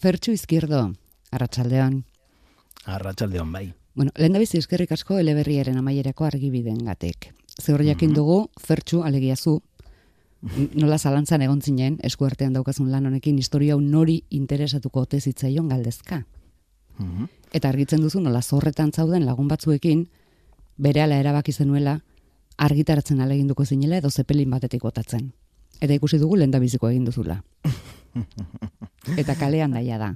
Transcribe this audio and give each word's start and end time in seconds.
Fertxu 0.00 0.32
izkierdo, 0.32 0.94
arratsaldean. 1.30 2.04
Arratsaldeon 2.88 3.50
bai. 3.52 3.66
Bueno, 3.94 4.12
lehen 4.16 4.32
da 4.32 4.40
eskerrik 4.40 4.92
asko 4.96 5.18
eleberriaren 5.20 5.76
amaierako 5.76 6.24
argibiden 6.24 6.78
gatek. 6.86 7.34
Zehor 7.60 7.84
jakin 7.84 8.08
mhm. 8.08 8.16
dugu, 8.16 8.38
Fertxu, 8.56 9.02
alegiazu, 9.04 9.60
nola 10.72 10.96
zalantzan 10.96 11.42
egon 11.42 11.60
zinen, 11.60 11.98
eskuartean 12.02 12.54
daukazun 12.56 12.90
lan 12.90 13.10
honekin, 13.10 13.36
historia 13.36 13.76
nori 13.76 14.22
interesatuko 14.30 15.02
ote 15.02 15.20
zitzaion 15.20 15.68
galdezka. 15.68 16.24
Mhm. 16.96 17.28
Eta 17.52 17.68
argitzen 17.68 18.00
duzu, 18.00 18.20
nola 18.20 18.40
zorretan 18.40 18.92
zauden 18.92 19.26
lagun 19.26 19.48
batzuekin, 19.48 20.08
bere 20.78 21.02
ala 21.02 21.20
erabaki 21.20 21.52
zenuela, 21.52 22.00
argitaratzen 22.56 23.20
aleginduko 23.20 23.66
zinela 23.66 23.98
edo 23.98 24.08
zepelin 24.08 24.48
batetik 24.50 24.80
botatzen. 24.80 25.32
Eta 25.80 25.92
ikusi 25.92 26.18
dugu 26.18 26.36
lehen 26.36 26.60
biziko 26.60 26.88
egin 26.88 27.04
duzula. 27.04 27.42
Eta 29.20 29.36
kalean 29.38 29.76
daia 29.76 29.98
da. 30.00 30.10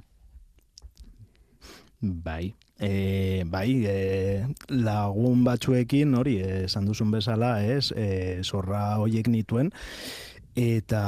Bai, 2.05 2.53
e, 2.77 3.43
bai, 3.47 3.69
e, 3.87 4.45
lagun 4.69 5.43
batzuekin, 5.45 6.13
hori, 6.13 6.35
esan 6.65 6.85
duzun 6.85 7.09
bezala, 7.15 7.57
ez, 7.63 7.89
e, 7.95 8.43
zorra 8.43 8.97
hoiek 9.01 9.29
nituen, 9.31 9.71
eta 10.55 11.01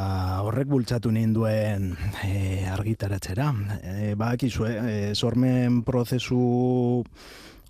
horrek 0.43 0.67
bultzatu 0.71 1.11
ninduen 1.13 1.91
e, 2.25 2.65
argitaratzera. 2.71 3.51
E, 3.83 4.15
ba, 4.19 4.31
akizue, 4.35 4.73
e, 4.79 4.97
zormen 5.15 5.83
prozesu 5.87 7.03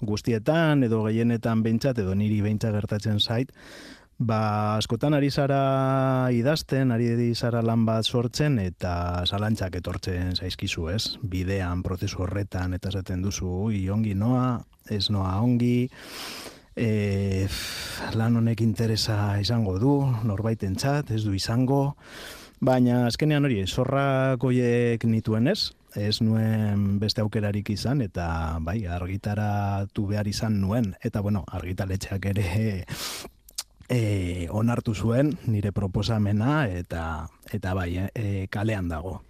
guztietan, 0.01 0.85
edo 0.87 1.03
gehienetan 1.05 1.61
behintzat, 1.65 1.99
edo 2.05 2.15
niri 2.15 2.39
behintzat 2.45 2.73
gertatzen 2.77 3.19
zait, 3.19 3.53
Ba, 4.17 4.77
askotan 4.81 5.13
ari 5.13 5.29
zara 5.29 6.29
idazten, 6.33 6.89
ari 6.89 7.35
zara 7.35 7.61
lan 7.61 7.83
bat 7.85 8.03
sortzen, 8.03 8.57
eta 8.57 9.21
zalantzak 9.27 9.75
etortzen 9.77 10.33
zaizkizu, 10.33 10.87
ez? 10.89 11.17
Bidean, 11.21 11.83
prozesu 11.85 12.23
horretan, 12.25 12.73
eta 12.73 12.89
zaten 12.89 13.21
duzu, 13.21 13.69
i 13.69 13.83
ongi 13.93 14.15
noa, 14.17 14.63
ez 14.89 15.11
noa 15.13 15.35
ongi, 15.37 15.87
e, 16.73 17.45
lan 18.17 18.41
honek 18.41 18.65
interesa 18.65 19.37
izango 19.37 19.77
du, 19.77 19.93
norbaiten 20.25 20.73
txat, 20.73 21.13
ez 21.13 21.21
du 21.21 21.37
izango, 21.37 21.93
baina 22.57 23.05
azkenean 23.05 23.45
hori, 23.45 23.61
zorrak 23.67 24.41
oiek 24.43 25.05
nituen 25.05 25.53
ez, 25.53 25.75
ez 25.93 26.23
nuen 26.25 26.97
beste 26.97 27.21
aukerarik 27.21 27.69
izan, 27.69 28.01
eta 28.01 28.57
bai, 28.65 28.79
argitaratu 28.89 30.09
behar 30.09 30.25
izan 30.25 30.57
nuen, 30.65 30.95
eta 31.05 31.21
bueno, 31.21 31.45
argitaletxeak 31.53 32.31
ere 32.33 32.47
e, 33.89 34.47
onartu 34.51 34.93
zuen 34.95 35.37
nire 35.47 35.71
proposamena 35.71 36.67
eta 36.67 37.27
eta 37.53 37.73
bai, 37.73 38.09
e, 38.13 38.47
kalean 38.49 38.89
dago. 38.89 39.21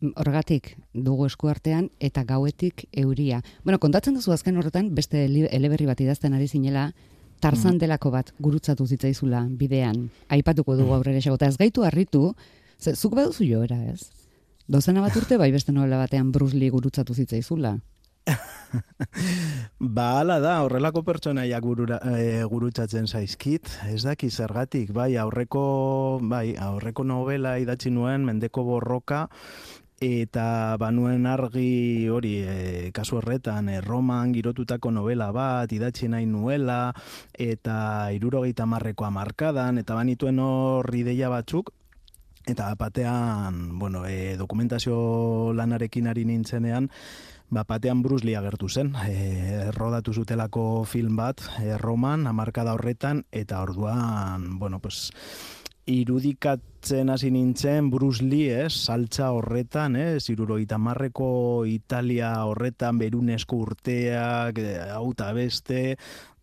Horregatik 0.00 0.76
dugu 0.94 1.26
eskuartean 1.26 1.90
eta 2.00 2.24
gauetik 2.24 2.86
euria. 2.92 3.42
Bueno, 3.64 3.78
kontatzen 3.78 4.16
duzu 4.16 4.32
azken 4.32 4.56
horretan 4.56 4.94
beste 4.94 5.26
eleberri 5.26 5.86
bat 5.86 6.00
idazten 6.00 6.34
ari 6.34 6.48
zinela 6.48 6.90
Tarzan 7.40 7.74
mm. 7.74 7.80
delako 7.80 8.10
bat 8.12 8.32
gurutzatu 8.38 8.86
zitzaizula 8.86 9.46
bidean. 9.48 10.08
Aipatuko 10.28 10.76
dugu 10.76 10.90
mm. 10.90 10.96
aurrera 10.96 11.20
esagota. 11.20 11.48
Ez 11.48 11.56
gaitu 11.56 11.84
harritu, 11.84 12.34
ze, 12.78 12.94
zuk 12.94 13.14
baduzu 13.16 13.46
joera, 13.48 13.78
ez? 13.92 14.10
Dozena 14.70 15.00
bat 15.02 15.16
urte 15.16 15.36
bai 15.40 15.50
beste 15.52 15.72
novela 15.72 15.98
batean 15.98 16.32
Bruce 16.32 16.56
Lee 16.56 16.70
gurutzatu 16.70 17.14
zitzaizula. 17.14 17.78
ba, 19.96 20.06
ala 20.20 20.38
da, 20.42 20.60
horrelako 20.64 21.02
pertsonaiak 21.06 21.64
gurura, 21.64 21.98
e, 22.16 22.44
gurutzatzen 22.50 23.08
zaizkit, 23.08 23.70
ez 23.90 24.02
daki 24.04 24.30
zergatik, 24.30 24.92
bai, 24.94 25.16
aurreko, 25.18 26.20
bai, 26.22 26.54
aurreko 26.60 27.04
novela 27.04 27.56
idatzi 27.58 27.90
nuen, 27.90 28.24
mendeko 28.28 28.64
borroka, 28.68 29.26
eta 30.00 30.76
banuen 30.80 31.26
argi 31.28 32.08
hori 32.08 32.32
e, 32.40 32.90
kasu 32.96 33.18
horretan 33.18 33.68
e, 33.68 33.80
Roman 33.84 34.32
girotutako 34.32 34.90
novela 34.96 35.28
bat 35.32 35.72
idatzi 35.76 36.08
nahi 36.08 36.24
nuela 36.24 36.88
eta 37.36 38.08
irurogeita 38.16 38.64
marrekoa 38.64 39.10
markadan 39.12 39.78
eta 39.78 39.98
banituen 40.00 40.40
hor 40.40 40.88
ideia 40.96 41.28
batzuk 41.28 41.74
eta 42.48 42.72
batean 42.80 43.78
bueno, 43.78 44.06
e, 44.08 44.38
dokumentazio 44.40 45.52
lanarekin 45.52 46.08
ari 46.08 46.24
nintzenean 46.24 46.88
Ba, 47.50 47.64
batean 47.66 48.02
Bruce 48.02 48.22
Lee 48.22 48.36
agertu 48.38 48.68
zen, 48.70 48.92
e, 49.10 49.70
rodatu 49.74 50.12
zutelako 50.14 50.84
film 50.86 51.16
bat, 51.18 51.42
e, 51.58 51.74
Roman, 51.78 52.28
amarkada 52.30 52.76
horretan, 52.76 53.24
eta 53.34 53.58
orduan, 53.64 54.58
bueno, 54.60 54.78
pues, 54.78 55.10
irudikatzen 55.90 57.10
hasi 57.10 57.32
nintzen 57.34 57.90
Bruce 57.90 58.22
Lee, 58.22 58.52
eh, 58.54 58.70
saltza 58.70 59.32
horretan, 59.34 59.96
eh, 59.96 60.20
ziruroita 60.20 60.78
marreko 60.78 61.64
Italia 61.66 62.30
horretan, 62.46 62.98
berunesko 63.02 63.56
urteak, 63.66 64.58
e, 64.58 64.78
hau 64.94 65.12
beste, 65.34 65.96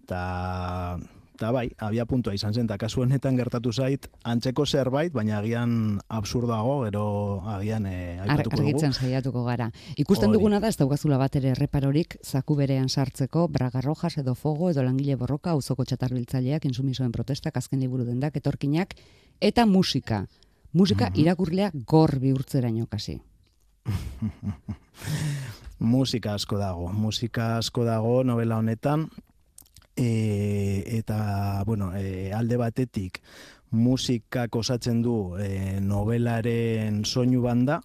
eta 0.03 0.97
eta 1.37 1.51
bai, 1.53 1.67
abia 1.77 2.07
puntua 2.09 2.33
izan 2.33 2.55
zen, 2.55 2.65
eta 2.65 2.79
kasu 2.81 3.03
honetan 3.03 3.37
gertatu 3.37 3.69
zait, 3.71 4.07
antzeko 4.25 4.65
zerbait, 4.65 5.13
baina 5.13 5.37
agian 5.37 5.99
absurdago, 6.09 6.79
gero 6.87 7.03
agian 7.53 7.85
e, 7.85 8.17
aipatuko 8.23 8.57
dugu. 8.57 8.71
Argitzen 8.71 8.95
saiatuko 8.97 9.43
gara. 9.45 9.69
Ikusten 10.01 10.33
duguna 10.33 10.59
da, 10.63 10.71
ez 10.73 10.79
daukazula 10.81 11.19
bat 11.21 11.37
ere 11.37 11.53
reparorik, 11.59 12.17
zaku 12.25 12.57
berean 12.57 12.89
sartzeko, 12.89 13.45
braga 13.53 13.83
rojas 13.85 14.17
edo 14.17 14.33
fogo 14.35 14.71
edo 14.73 14.83
langile 14.83 15.15
borroka, 15.15 15.53
uzoko 15.55 15.85
txatarbiltzaileak, 15.85 16.65
insumisoen 16.65 17.13
protestak, 17.13 17.61
azken 17.61 17.85
liburu 17.85 18.07
dendak, 18.09 18.41
etorkinak, 18.41 18.97
eta 19.39 19.69
musika. 19.69 20.25
Musika 20.73 21.07
mm 21.09 21.21
irakurlea 21.21 21.71
gor 21.87 22.17
bihurtzera 22.19 22.69
kasi. 22.89 23.21
musika 25.79 26.33
asko 26.33 26.57
dago, 26.57 26.89
musika 26.91 27.57
asko 27.57 27.85
dago 27.85 28.23
novela 28.23 28.57
honetan, 28.57 29.09
e, 29.97 30.83
eta 30.99 31.63
bueno, 31.65 31.91
e, 31.97 32.31
alde 32.31 32.57
batetik 32.57 33.21
musikak 33.71 34.55
osatzen 34.55 35.01
du 35.03 35.35
e, 35.41 35.81
novelaren 35.81 37.03
soinu 37.03 37.41
banda, 37.43 37.81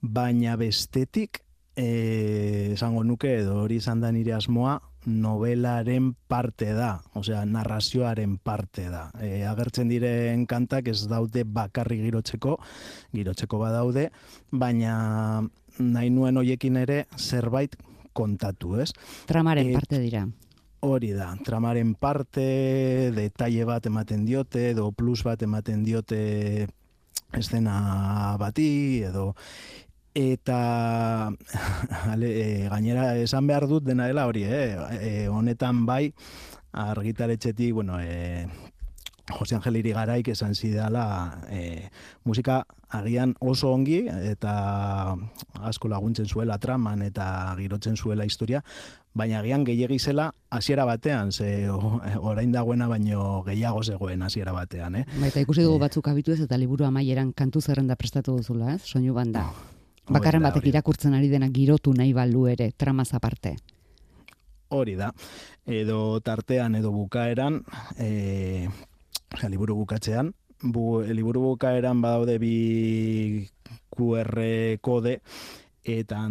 baina 0.00 0.56
bestetik 0.56 1.44
esango 1.74 3.02
nuke 3.02 3.32
edo 3.40 3.64
hori 3.64 3.80
izan 3.82 4.00
da 4.00 4.12
nire 4.14 4.34
asmoa 4.36 4.76
novelaren 5.06 6.14
parte 6.28 6.72
da, 6.72 7.02
osea 7.18 7.44
narrazioaren 7.44 8.38
parte 8.38 8.88
da. 8.90 9.08
E, 9.20 9.44
agertzen 9.46 9.90
diren 9.90 10.46
kantak 10.50 10.88
ez 10.88 11.02
daude 11.10 11.44
bakarri 11.44 12.00
girotzeko, 12.00 12.56
girotzeko 13.12 13.60
badaude, 13.60 14.08
baina 14.50 15.42
nahi 15.78 16.10
nuen 16.14 16.40
hoiekin 16.40 16.78
ere 16.80 17.04
zerbait 17.18 17.76
kontatu, 18.14 18.78
ez? 18.80 18.92
Tramaren 19.28 19.68
e, 19.68 19.76
parte 19.76 20.00
dira. 20.00 20.24
Hori 20.84 21.14
da, 21.16 21.30
tramaren 21.40 21.94
parte, 21.96 22.42
detalle 23.16 23.64
bat 23.64 23.86
ematen 23.88 24.26
diote, 24.28 24.66
edo 24.74 24.90
plus 24.92 25.22
bat 25.24 25.40
ematen 25.40 25.80
diote 25.86 26.18
estena 27.32 28.36
bati, 28.36 29.00
edo 29.08 29.30
eta 30.14 30.58
ale, 32.12 32.28
e, 32.28 32.68
gainera 32.68 33.06
esan 33.16 33.48
behar 33.48 33.64
dut 33.70 33.88
dena 33.88 34.10
dela 34.10 34.26
hori, 34.28 34.44
eh? 34.44 34.76
E, 35.00 35.12
honetan 35.32 35.86
bai, 35.88 36.12
argitaletxetik, 36.84 37.72
bueno, 37.80 37.96
e, 38.00 38.44
Jose 39.32 39.56
Angel 39.56 39.76
Irigaraik 39.80 40.28
esan 40.28 40.54
zidala 40.54 41.40
e, 41.48 41.88
musika 42.24 42.64
agian 42.92 43.34
oso 43.40 43.72
ongi 43.72 44.02
eta 44.06 45.16
asko 45.64 45.88
laguntzen 45.88 46.28
zuela 46.28 46.58
traman 46.58 47.02
eta 47.02 47.54
girotzen 47.56 47.96
zuela 47.96 48.26
historia, 48.28 48.60
baina 49.14 49.40
agian 49.40 49.64
gehiagi 49.64 49.98
zela 49.98 50.30
hasiera 50.50 50.84
batean, 50.84 51.32
ze 51.32 51.70
orain 51.70 52.52
dagoena 52.52 52.88
baino 52.88 53.42
gehiago 53.46 53.82
zegoen 53.82 54.22
hasiera 54.22 54.52
batean, 54.52 54.96
eh? 54.96 55.04
Baita 55.20 55.40
ikusi 55.40 55.64
dugu 55.64 55.80
e, 55.80 55.84
batzuk 55.86 56.08
abitu 56.08 56.32
ez 56.32 56.40
eta 56.44 56.58
liburu 56.60 56.84
amaieran 56.84 57.32
kantu 57.32 57.62
zerrenda 57.62 57.96
prestatu 57.96 58.36
duzula, 58.36 58.74
ez? 58.74 58.82
Soinu 58.84 59.14
banda. 59.14 59.48
Oh, 59.48 60.12
Bakarren 60.18 60.42
batek 60.44 60.66
irakurtzen 60.68 61.14
ari 61.16 61.30
dena 61.32 61.48
girotu 61.48 61.94
nahi 61.96 62.12
balu 62.12 62.46
ere, 62.52 62.72
tramaz 62.76 63.14
aparte. 63.14 63.56
Hori 64.68 64.98
da. 64.98 65.14
Edo 65.64 66.20
tartean 66.20 66.74
edo 66.76 66.92
bukaeran, 66.92 67.62
eh 67.96 68.68
ja, 69.40 69.50
liburu 69.50 69.76
bukatzean, 69.82 70.32
bu, 70.62 71.02
liburu 71.02 71.42
bukaeran 71.50 72.00
badaude 72.02 72.38
bi 72.38 73.48
QR 73.94 74.32
kode, 74.82 75.20
eta 75.84 76.22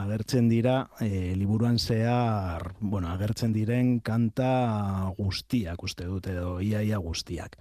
agertzen 0.00 0.48
dira 0.48 0.88
e, 1.00 1.34
liburuan 1.36 1.78
zehar, 1.78 2.72
bueno, 2.80 3.10
agertzen 3.12 3.52
diren 3.52 4.00
kanta 4.00 5.12
guztiak 5.18 5.82
uste 5.84 6.06
dute 6.08 6.32
edo 6.32 6.56
iaia 6.64 6.98
guztiak. 6.98 7.58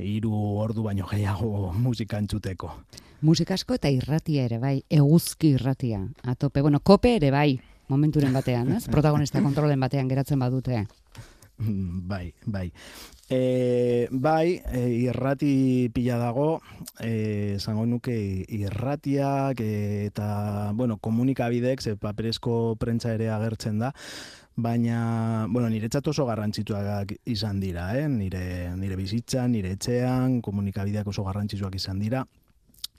Hiru 0.00 0.32
ordu 0.62 0.86
baino 0.86 1.06
gehiago 1.10 1.72
musika 1.76 2.18
entzuteko. 2.18 2.72
Musikasko 3.20 3.76
eta 3.76 3.90
irratia 3.92 4.46
ere 4.48 4.58
bai, 4.58 4.78
eguzki 4.88 5.52
irratia. 5.58 6.00
Atope, 6.24 6.62
bueno, 6.62 6.80
kope 6.80 7.16
ere 7.18 7.30
bai, 7.30 7.60
momenturen 7.88 8.32
batean, 8.32 8.72
ez? 8.78 8.86
Protagonista 8.88 9.42
kontrolen 9.44 9.80
batean 9.80 10.08
geratzen 10.08 10.40
badute. 10.40 10.86
bai, 12.10 12.32
bai. 12.44 12.72
E, 13.28 14.08
bai, 14.10 14.60
e, 14.72 14.88
irrati 15.06 15.90
pila 15.94 16.16
dago, 16.18 16.60
e, 16.98 17.56
zango 17.60 17.86
nuke 17.86 18.14
irratiak 18.48 19.60
eta, 19.62 20.72
bueno, 20.74 20.98
komunikabidek, 20.98 21.80
ze 21.80 21.96
paperezko 21.96 22.74
prentza 22.80 23.14
ere 23.14 23.30
agertzen 23.30 23.78
da, 23.78 23.92
baina, 24.56 25.46
bueno, 25.48 25.68
nire 25.70 25.88
oso 26.04 26.26
garrantzituak 26.26 27.14
izan 27.24 27.60
dira, 27.60 27.94
eh? 27.98 28.08
nire, 28.08 28.74
nire 28.76 28.96
bizitzan, 28.96 29.52
nire 29.52 29.72
etxean, 29.72 30.40
komunikabideak 30.42 31.06
oso 31.06 31.24
garrantzituak 31.24 31.74
izan 31.74 32.00
dira. 32.00 32.24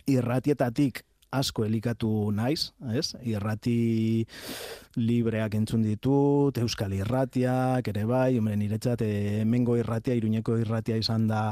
Irratietatik 0.08 1.04
asko 1.31 1.63
elikatu 1.66 2.10
naiz, 2.36 2.72
ez? 2.94 3.13
Irrati 3.24 4.25
libreak 5.00 5.56
entzun 5.56 5.83
ditut, 5.86 6.57
Euskal 6.60 6.94
Irratiak, 6.98 7.88
ere 7.88 8.04
bai, 8.06 8.36
hombre, 8.38 8.57
niretzat, 8.60 9.04
emengo 9.07 9.78
irratia, 9.80 10.16
iruñeko 10.19 10.57
irratia 10.60 10.98
izan 11.00 11.30
da, 11.30 11.44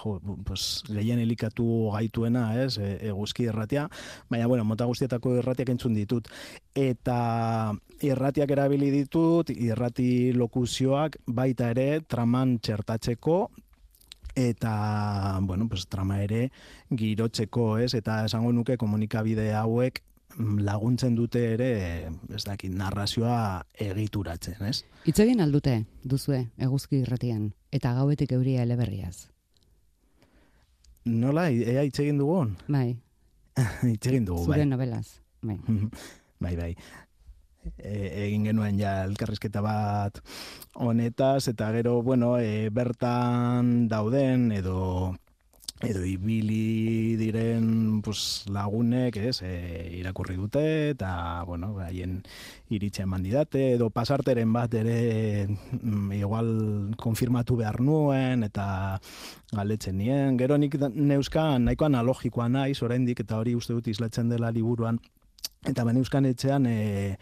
jo, 0.00 0.16
pues, 0.46 0.84
gehien 0.88 1.18
elikatu 1.18 1.66
gaituena, 1.96 2.44
ez? 2.62 2.76
E, 2.78 2.92
eguzki 3.10 3.48
irratia, 3.50 3.88
baina, 4.30 4.46
bueno, 4.46 4.64
mota 4.64 4.86
guztietako 4.90 5.34
irratiak 5.40 5.74
entzun 5.74 5.98
ditut. 5.98 6.30
Eta 6.78 7.72
irratiak 8.06 8.54
erabili 8.54 8.92
ditut, 8.94 9.50
irrati 9.50 10.30
lokuzioak 10.38 11.18
baita 11.26 11.72
ere 11.74 11.88
traman 12.06 12.60
txertatzeko, 12.62 13.40
eta 14.34 15.38
bueno, 15.42 15.68
pues, 15.68 15.86
trama 15.88 16.22
ere 16.22 16.50
girotzeko, 16.90 17.78
ez? 17.78 17.94
Eta 17.94 18.24
esango 18.24 18.52
nuke 18.52 18.76
komunikabide 18.76 19.52
hauek 19.54 20.02
laguntzen 20.38 21.16
dute 21.18 21.42
ere, 21.54 21.70
ez 22.34 22.44
dakit, 22.46 22.72
narrazioa 22.72 23.64
egituratzen, 23.74 24.62
ez? 24.68 24.84
Itzegin 25.10 25.42
aldute, 25.42 25.84
duzue, 26.04 26.44
eguzki 26.58 27.02
irratian, 27.02 27.50
eta 27.72 27.92
gauetik 27.98 28.32
euria 28.36 28.62
eleberriaz. 28.62 29.28
Nola, 31.10 31.48
ea 31.50 31.82
itzegin 31.88 32.20
dugun? 32.20 32.54
Bai. 32.68 32.94
itzegin 33.96 34.28
dugu, 34.28 34.46
bai. 34.46 34.60
Zure 34.60 34.66
novelaz, 34.70 35.06
bai. 35.48 35.58
bai, 36.38 36.56
bai 36.56 36.74
e, 37.78 38.26
egin 38.26 38.46
genuen 38.50 38.78
ja 38.80 39.00
elkarrizketa 39.04 39.62
bat 39.64 40.20
honetaz 40.74 41.48
eta 41.52 41.70
gero 41.76 42.00
bueno 42.02 42.36
e, 42.38 42.68
bertan 42.70 43.88
dauden 43.88 44.50
edo 44.52 45.14
edo 45.80 46.04
ibili 46.04 47.16
diren 47.16 48.02
pues, 48.04 48.44
lagunek, 48.52 49.16
ez, 49.16 49.40
e, 49.42 49.52
irakurri 49.96 50.36
dute, 50.36 50.64
eta, 50.92 51.42
bueno, 51.48 51.72
haien 51.80 52.18
iritxe 52.68 53.06
eman 53.06 53.24
didate, 53.24 53.62
edo 53.76 53.88
pasarteren 53.94 54.52
bat 54.52 54.74
ere, 54.76 55.48
mm, 55.48 56.12
igual, 56.20 56.50
konfirmatu 57.00 57.56
behar 57.56 57.80
nuen, 57.80 58.44
eta 58.44 59.00
galetzen 59.56 59.96
nien. 59.98 60.36
Gero 60.40 60.58
nik 60.60 60.76
neuzkan, 60.92 61.64
nahiko 61.64 61.88
analogikoa 61.88 62.50
naiz, 62.52 62.82
oraindik 62.84 63.24
eta 63.24 63.40
hori 63.40 63.56
uste 63.56 63.72
dut 63.72 63.88
izlatzen 63.88 64.28
dela 64.28 64.52
liburuan, 64.52 65.00
Eta 65.60 65.84
ben 65.84 65.98
euskan 66.00 66.24
etxean 66.24 66.64
e, 66.64 67.18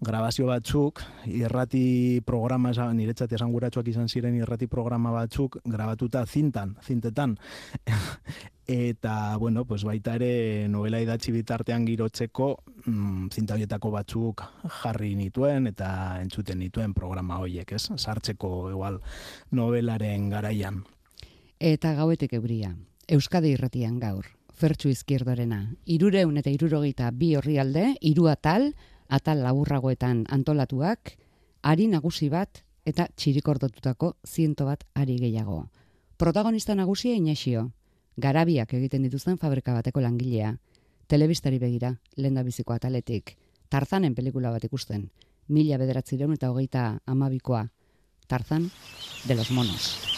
grabazio 0.00 0.46
batzuk, 0.48 1.02
irrati 1.28 2.22
programa, 2.24 2.72
niretzat 2.72 3.32
esan 3.36 3.52
izan 3.86 4.08
ziren 4.08 4.34
irrati 4.34 4.66
programa 4.66 5.10
batzuk, 5.10 5.58
grabatuta 5.64 6.24
zintan, 6.24 6.76
zintetan. 6.82 7.36
Eta, 8.66 9.36
bueno, 9.36 9.66
pues 9.66 9.84
baita 9.84 10.14
ere 10.14 10.68
novela 10.68 11.00
idatzi 11.00 11.32
bitartean 11.32 11.84
girotzeko 11.84 12.62
mm, 12.86 13.28
zintabietako 13.34 13.90
batzuk 13.90 14.42
jarri 14.82 15.14
nituen 15.14 15.66
eta 15.66 16.20
entzuten 16.22 16.58
nituen 16.58 16.94
programa 16.94 17.40
horiek, 17.42 17.72
ez? 17.72 17.90
Sartzeko 17.96 18.70
igual 18.70 19.00
novelaren 19.50 20.30
garaian. 20.30 20.84
Eta 21.58 21.92
gauetek 21.98 22.32
euria, 22.38 22.72
Euskadi 23.08 23.52
irratian 23.52 23.98
gaur, 23.98 24.30
fertsu 24.62 24.92
izkierdorena. 24.92 25.64
Irureun 25.90 26.38
eta 26.38 26.50
irurogeita 26.52 27.10
bi 27.18 27.32
horri 27.38 27.58
alde, 27.58 27.96
iru 28.00 28.28
atal, 28.30 28.70
atal 29.10 29.42
laburragoetan 29.42 30.26
antolatuak, 30.30 31.16
ari 31.62 31.88
nagusi 31.90 32.28
bat 32.30 32.62
eta 32.86 33.08
txirikordotutako 33.16 34.16
ziento 34.26 34.66
bat 34.68 34.84
ari 34.94 35.18
gehiago. 35.18 35.64
Protagonista 36.16 36.76
nagusia 36.78 37.16
inaxio, 37.18 37.70
garabiak 38.16 38.74
egiten 38.78 39.02
dituzten 39.08 39.38
fabrika 39.42 39.74
bateko 39.74 40.02
langilea, 40.04 40.54
telebistari 41.10 41.58
begira, 41.58 41.96
lenda 42.16 42.46
biziko 42.46 42.76
ataletik, 42.76 43.36
tarzanen 43.68 44.14
pelikula 44.14 44.54
bat 44.54 44.70
ikusten, 44.70 45.08
mila 45.48 45.80
bederatzireun 45.82 46.38
eta 46.38 46.54
hogeita 46.54 46.86
amabikoa, 47.06 47.66
tarzan 48.28 48.70
de 49.26 49.34
los 49.34 49.50
monos. 49.50 50.12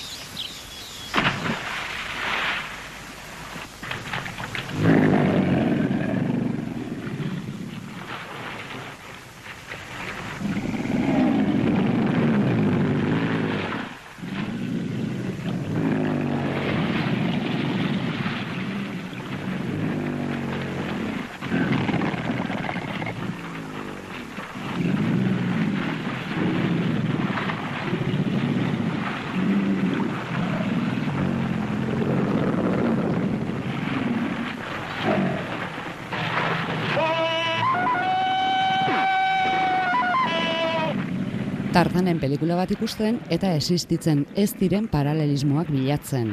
Tarzanen 41.75 42.14
pelikula 42.25 42.57
bat 42.57 42.71
ikusten 42.73 43.19
eta 43.35 43.51
existitzen 43.53 44.23
ez 44.41 44.55
diren 44.57 44.87
paralelismoak 44.89 45.69
bilatzen. 45.69 46.31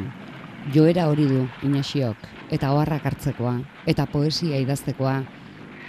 Joera 0.71 1.09
hori 1.11 1.25
du 1.27 1.41
Inaxiok 1.67 2.29
eta 2.55 2.69
oharrak 2.71 3.09
hartzekoa 3.09 3.57
eta 3.91 4.05
poesia 4.07 4.61
idaztekoa. 4.63 5.17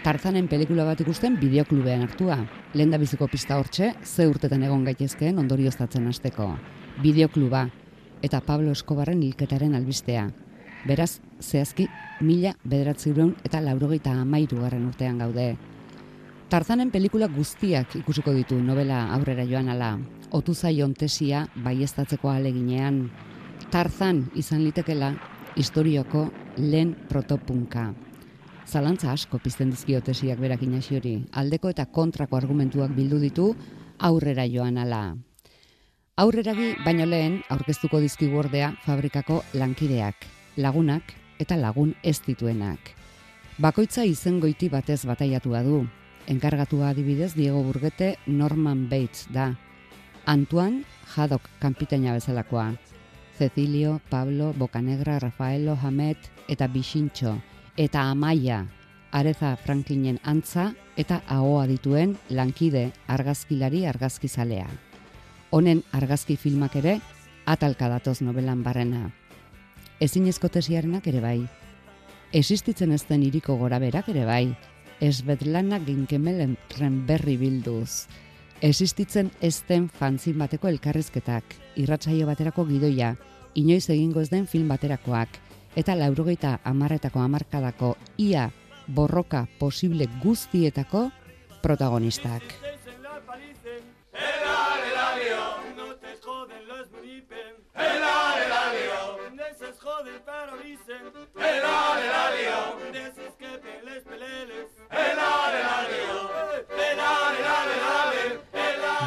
Tarzanen 0.03 0.49
pelikula 0.51 0.89
bat 0.89 1.05
ikusten 1.05 1.37
bideoklubean 1.39 2.03
hartua. 2.03 2.41
Lenda 2.75 2.99
biziko 2.99 3.29
pista 3.31 3.61
hortxe, 3.61 3.93
ze 4.03 4.27
urtetan 4.27 4.65
egon 4.67 4.83
gaitezkeen 4.89 5.39
ondorioztatzen 5.39 6.09
hasteko. 6.11 6.49
Bideokluba 7.03 7.69
eta 8.27 8.41
Pablo 8.43 8.75
Escobarren 8.75 9.23
hilketaren 9.23 9.77
albistea. 9.79 10.33
Beraz, 10.89 11.21
zehazki, 11.39 11.87
mila 12.21 12.57
bederatzireun 12.65 13.37
eta 13.47 13.63
laurogeita 13.63 14.19
amairu 14.25 14.65
garren 14.65 14.91
urtean 14.91 15.23
gaude. 15.23 15.53
Tarzanen 16.53 16.91
pelikula 16.93 17.31
guztiak 17.33 17.95
ikusiko 17.97 18.35
ditu 18.37 18.59
novela 18.61 19.07
aurrera 19.15 19.47
joan 19.49 19.71
ala. 19.73 19.95
Otu 20.37 20.53
zaion 20.53 20.91
tesia 20.93 21.47
baiestatzeko 21.65 22.29
aleginean. 22.29 22.99
Tarzan 23.73 24.19
izan 24.37 24.61
litekela 24.61 25.15
historioko 25.57 26.27
lehen 26.59 26.91
protopunka. 27.09 27.87
Zalantza 28.67 29.15
asko 29.15 29.41
pizten 29.41 29.71
dizkio 29.73 30.03
tesiak 30.03 30.39
berak 30.41 30.61
hori. 30.91 31.25
Aldeko 31.33 31.71
eta 31.71 31.87
kontrako 31.87 32.37
argumentuak 32.37 32.91
bildu 32.91 33.19
ditu 33.19 33.57
aurrera 33.99 34.45
joan 34.45 34.77
ala. 34.77 35.17
Aurreragi 36.17 36.75
baino 36.85 37.07
lehen 37.07 37.41
aurkeztuko 37.49 37.99
dizkigu 37.99 38.37
ordea 38.37 38.75
fabrikako 38.85 39.43
lankideak, 39.55 40.17
lagunak 40.59 41.15
eta 41.39 41.57
lagun 41.57 41.95
ez 42.03 42.21
dituenak. 42.21 42.79
Bakoitza 43.59 44.05
izen 44.05 44.39
goiti 44.39 44.69
batez 44.69 45.07
bataiatua 45.07 45.63
du, 45.63 45.87
enkargatua 46.27 46.91
adibidez 46.91 47.35
Diego 47.35 47.63
Burgete 47.63 48.19
Norman 48.27 48.89
Bates 48.89 49.27
da. 49.33 49.57
Antoine 50.27 50.85
Haddock 51.17 51.49
kanpitaina 51.59 52.13
bezalakoa. 52.13 52.75
Cecilio, 53.39 54.01
Pablo, 54.11 54.53
Bocanegra, 54.53 55.19
Rafaelo, 55.19 55.77
Hamet 55.83 56.19
eta 56.49 56.69
Bixintxo. 56.69 57.39
Eta 57.77 58.03
Amaia, 58.11 58.67
Areza 59.11 59.57
Franklinen 59.57 60.21
antza 60.23 60.75
eta 60.97 61.23
ahoa 61.27 61.67
dituen 61.67 62.17
lankide 62.31 62.93
argazkilari 63.07 63.87
argazkizalea. 63.87 64.69
Honen 65.51 65.83
argazki 65.93 66.37
filmak 66.37 66.77
ere 66.77 67.01
atalka 67.47 67.89
datoz 67.89 68.21
novelan 68.23 68.63
barrena. 68.63 69.11
Ezin 70.01 70.27
ere 70.29 71.21
bai. 71.21 71.49
Existitzen 72.33 72.93
ez 72.93 73.05
den 73.09 73.23
iriko 73.23 73.57
gora 73.57 73.79
berak 73.79 74.09
ere 74.09 74.25
bai 74.25 74.57
Esbetlana 75.03 75.81
Ginkemelenren 75.83 77.01
berri 77.09 77.35
bilduz. 77.41 78.07
Existitzen 78.63 79.33
ezten 79.43 79.89
fanzin 79.91 80.37
bateko 80.39 80.71
elkarrezketak, 80.71 81.57
irratsaio 81.83 82.29
baterako 82.29 82.63
gidoia, 82.69 83.17
inoiz 83.59 83.89
egingo 83.91 84.23
ez 84.23 84.31
den 84.31 84.47
film 84.47 84.71
baterakoak, 84.71 85.41
eta 85.75 85.97
laurogeita 85.99 86.61
amarretako 86.71 87.19
amarkadako 87.25 87.97
ia 88.17 88.51
borroka 88.87 89.49
posible 89.59 90.07
guztietako 90.23 91.09
protagonistak. 91.67 92.47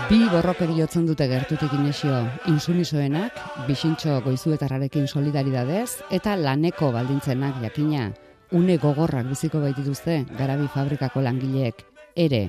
Bi 0.06 0.20
borrokeri 0.30 0.75
jotzen 0.78 1.08
dute 1.10 1.25
gertutik 1.25 1.72
inesio, 1.74 2.20
insumisoenak, 2.52 3.40
bisintxo 3.66 4.20
goizuetarrarekin 4.22 5.08
solidaridadez, 5.08 6.04
eta 6.14 6.36
laneko 6.38 6.92
baldintzenak 6.94 7.58
jakina, 7.64 8.12
une 8.52 8.78
gogorrak 8.78 9.25
biziko 9.32 9.64
baitituzte 9.64 10.20
garabi 10.38 10.70
fabrikako 10.75 11.25
langileek, 11.25 11.82
ere, 12.28 12.44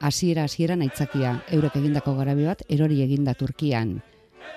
hasiera 0.00 0.48
hasieran 0.48 0.82
aitzakia, 0.86 1.36
eurek 1.52 1.76
egindako 1.82 2.16
garabi 2.16 2.48
bat 2.48 2.64
erori 2.68 3.02
eginda 3.04 3.36
Turkian. 3.36 3.98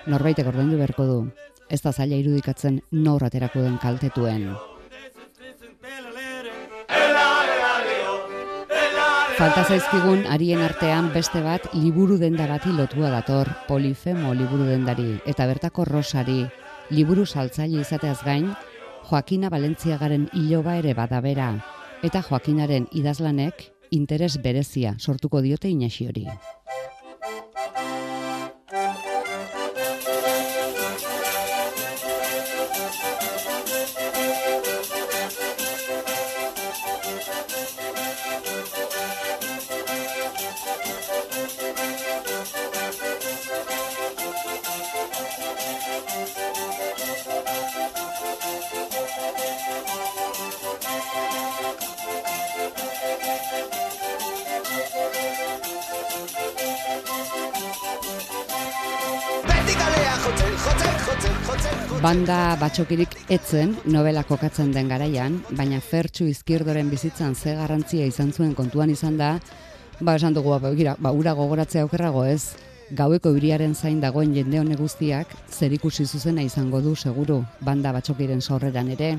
Norbaitek 0.08 0.48
ordaindu 0.48 0.80
beharko 0.80 1.06
du, 1.12 1.20
ez 1.68 1.82
da 1.84 1.92
zaila 1.92 2.16
irudikatzen 2.24 2.80
nor 2.90 3.24
aterako 3.28 3.68
den 3.68 3.78
kaltetuen. 3.84 4.50
Falta 9.40 9.62
zaizkigun 9.64 10.26
arien 10.28 10.60
artean 10.60 11.06
beste 11.14 11.40
bat 11.40 11.64
liburu 11.72 12.18
denda 12.20 12.44
bati 12.44 12.74
lotua 12.76 13.08
dator, 13.08 13.48
polifemo 13.64 14.34
liburu 14.36 14.66
dendari, 14.68 15.14
eta 15.24 15.46
bertako 15.48 15.86
rosari, 15.88 16.42
liburu 16.92 17.24
saltzaile 17.24 17.80
izateaz 17.80 18.18
gain, 18.26 18.50
Joakina 19.08 19.48
Valentziagaren 19.48 20.26
iloba 20.36 20.76
ere 20.82 20.92
badabera, 20.92 21.54
eta 22.04 22.20
Joakinaren 22.28 22.90
idazlanek 22.92 23.70
interes 23.96 24.34
berezia 24.44 24.92
sortuko 24.98 25.40
diote 25.40 25.72
inasiori. 25.72 26.26
Banda 62.00 62.56
batxokirik 62.56 63.12
etzen 63.28 63.74
novela 63.84 64.22
kokatzen 64.24 64.70
den 64.72 64.88
garaian, 64.88 65.34
baina 65.52 65.82
fertsu 65.84 66.24
izkierdoren 66.30 66.88
bizitzan 66.88 67.34
ze 67.34 67.52
garrantzia 67.58 68.06
izan 68.08 68.32
zuen 68.32 68.54
kontuan 68.56 68.90
izan 68.90 69.18
da, 69.20 69.34
ba 70.00 70.14
esan 70.16 70.32
dugu, 70.34 70.56
ba, 70.58 70.72
gira, 70.72 70.96
ba 70.98 71.12
ura 71.12 71.34
gogoratzea 71.36 71.84
aukerrago 71.84 72.24
ez, 72.24 72.56
gaueko 72.90 73.34
iriaren 73.36 73.74
zain 73.74 74.00
dagoen 74.00 74.32
jende 74.34 74.58
hone 74.62 74.78
guztiak, 74.80 75.36
zer 75.50 75.76
ikusi 75.76 76.06
zuzena 76.06 76.42
izango 76.42 76.80
du 76.80 76.96
seguru, 76.96 77.42
banda 77.60 77.92
batxokiren 77.92 78.40
sorreran 78.40 78.88
ere. 78.96 79.12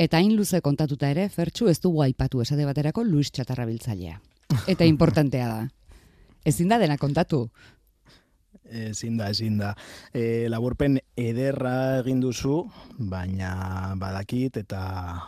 Eta 0.00 0.16
hain 0.16 0.30
luze 0.32 0.62
kontatuta 0.64 1.10
ere, 1.12 1.26
Fertxu 1.28 1.66
ez 1.68 1.76
dugu 1.84 2.00
aipatu 2.00 2.40
esate 2.40 2.64
baterako 2.64 3.02
Luis 3.04 3.28
Txatarra 3.36 3.66
biltzailea. 3.68 4.14
Eta 4.72 4.86
importantea 4.88 5.48
da. 5.50 5.58
Ezin 6.48 6.70
da 6.72 6.78
dena 6.80 6.96
kontatu 6.96 7.42
ezin 8.70 9.16
da, 9.18 9.30
ezin 9.30 9.58
da. 9.58 9.74
E, 10.14 10.48
laburpen 10.48 10.98
ederra 11.18 12.00
egin 12.00 12.20
duzu, 12.22 12.64
baina 12.98 13.94
badakit 14.00 14.56
eta 14.62 14.80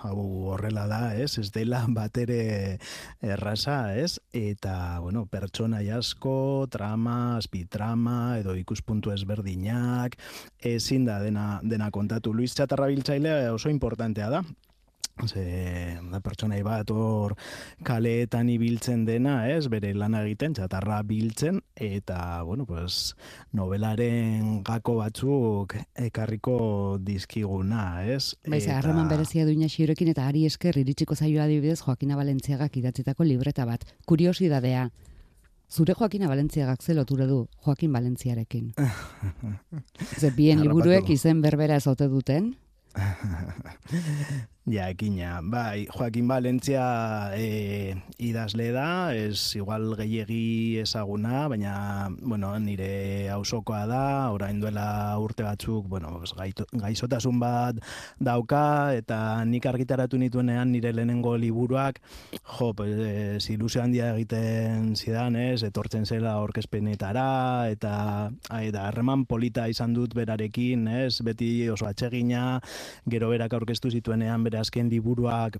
hau 0.06 0.52
horrela 0.52 0.86
da, 0.90 1.00
ez? 1.18 1.38
Ez 1.38 1.50
dela 1.54 1.84
bat 1.98 2.16
ere 2.22 2.78
erraza, 3.20 3.94
ez? 3.98 4.18
Eta, 4.32 5.00
bueno, 5.04 5.26
pertsona 5.26 5.82
asko, 5.98 6.66
trama, 6.70 7.36
azpitrama, 7.36 8.38
edo 8.40 8.54
ikuspuntu 8.56 9.12
ezberdinak, 9.12 10.16
ezin 10.58 11.06
da 11.06 11.20
dena, 11.22 11.60
dena 11.62 11.90
kontatu. 11.90 12.32
Luis 12.32 12.54
Txatarra 12.54 12.86
biltzailea 12.92 13.52
oso 13.52 13.70
importantea 13.70 14.30
da, 14.30 14.42
Ze, 15.20 15.98
da 16.10 16.18
pertsona 16.24 16.56
bat 16.64 16.90
hor 16.90 17.34
kaleetan 17.86 18.48
ibiltzen 18.50 19.04
dena, 19.06 19.46
ez, 19.52 19.68
bere 19.70 19.92
lana 19.94 20.22
egiten, 20.24 20.54
txatarra 20.56 21.02
biltzen, 21.06 21.60
eta, 21.76 22.42
bueno, 22.48 22.66
pues, 22.66 23.14
novelaren 23.52 24.62
gako 24.66 24.96
batzuk 24.98 25.76
ekarriko 25.94 26.98
dizkiguna, 27.04 28.02
ez? 28.08 28.34
Baiz, 28.48 28.64
eta... 28.64 28.80
harreman 28.80 29.12
berezia 29.12 29.46
duina 29.46 29.68
xirekin, 29.70 30.10
eta 30.14 30.26
ari 30.26 30.46
esker 30.48 30.80
iritsiko 30.80 31.14
zaio 31.14 31.44
adibidez 31.44 31.82
Joakina 31.84 32.18
Balentziagak 32.18 32.76
idatzitako 32.82 33.28
libreta 33.28 33.68
bat. 33.68 33.86
Kuriosidadea, 34.08 34.88
zure 35.70 35.94
Joakina 35.94 36.26
Balentziagak 36.32 36.82
zeloture 36.82 37.28
du 37.30 37.44
Joakin 37.62 37.92
Balentziarekin. 37.92 38.74
Ze 40.20 40.32
bien 40.34 40.64
liburuek 40.64 41.14
izen 41.14 41.44
berbera 41.44 41.78
ezote 41.78 42.08
duten, 42.08 42.54
Ja, 44.62 44.84
ekina. 44.92 45.40
Bai, 45.42 45.88
Joaquin 45.90 46.28
Valentzia 46.30 47.34
e, 47.34 47.96
idazle 48.22 48.68
da, 48.70 49.10
ez 49.10 49.56
igual 49.58 49.96
gehiegi 49.98 50.78
ezaguna, 50.78 51.48
baina, 51.50 51.72
bueno, 52.22 52.52
nire 52.62 53.26
hausokoa 53.34 53.80
da, 53.90 54.04
orain 54.30 54.60
duela 54.62 55.18
urte 55.18 55.42
batzuk, 55.42 55.88
bueno, 55.90 56.20
gaizotasun 56.78 57.40
bat 57.42 57.80
dauka, 58.22 58.94
eta 58.94 59.42
nik 59.50 59.66
argitaratu 59.66 60.20
nituenean 60.22 60.70
nire 60.70 60.94
lehenengo 60.94 61.34
liburuak, 61.42 61.98
jo, 62.30 62.70
pues, 62.72 63.50
ilusio 63.50 63.82
handia 63.82 64.12
egiten 64.14 64.94
zidan, 64.94 65.40
ez, 65.42 65.64
etortzen 65.66 66.06
zela 66.06 66.36
orkezpenetara, 66.38 67.66
eta, 67.74 67.96
eta 68.60 68.86
harreman 68.92 69.26
polita 69.26 69.66
izan 69.66 69.98
dut 69.98 70.14
berarekin, 70.14 70.86
ez, 71.02 71.18
beti 71.18 71.66
oso 71.66 71.90
atsegina, 71.90 72.60
gero 73.10 73.34
berak 73.34 73.58
aurkeztu 73.58 73.90
zituenean 73.90 74.51
bere 74.52 74.60
azken 74.60 74.92
liburuak 74.92 75.56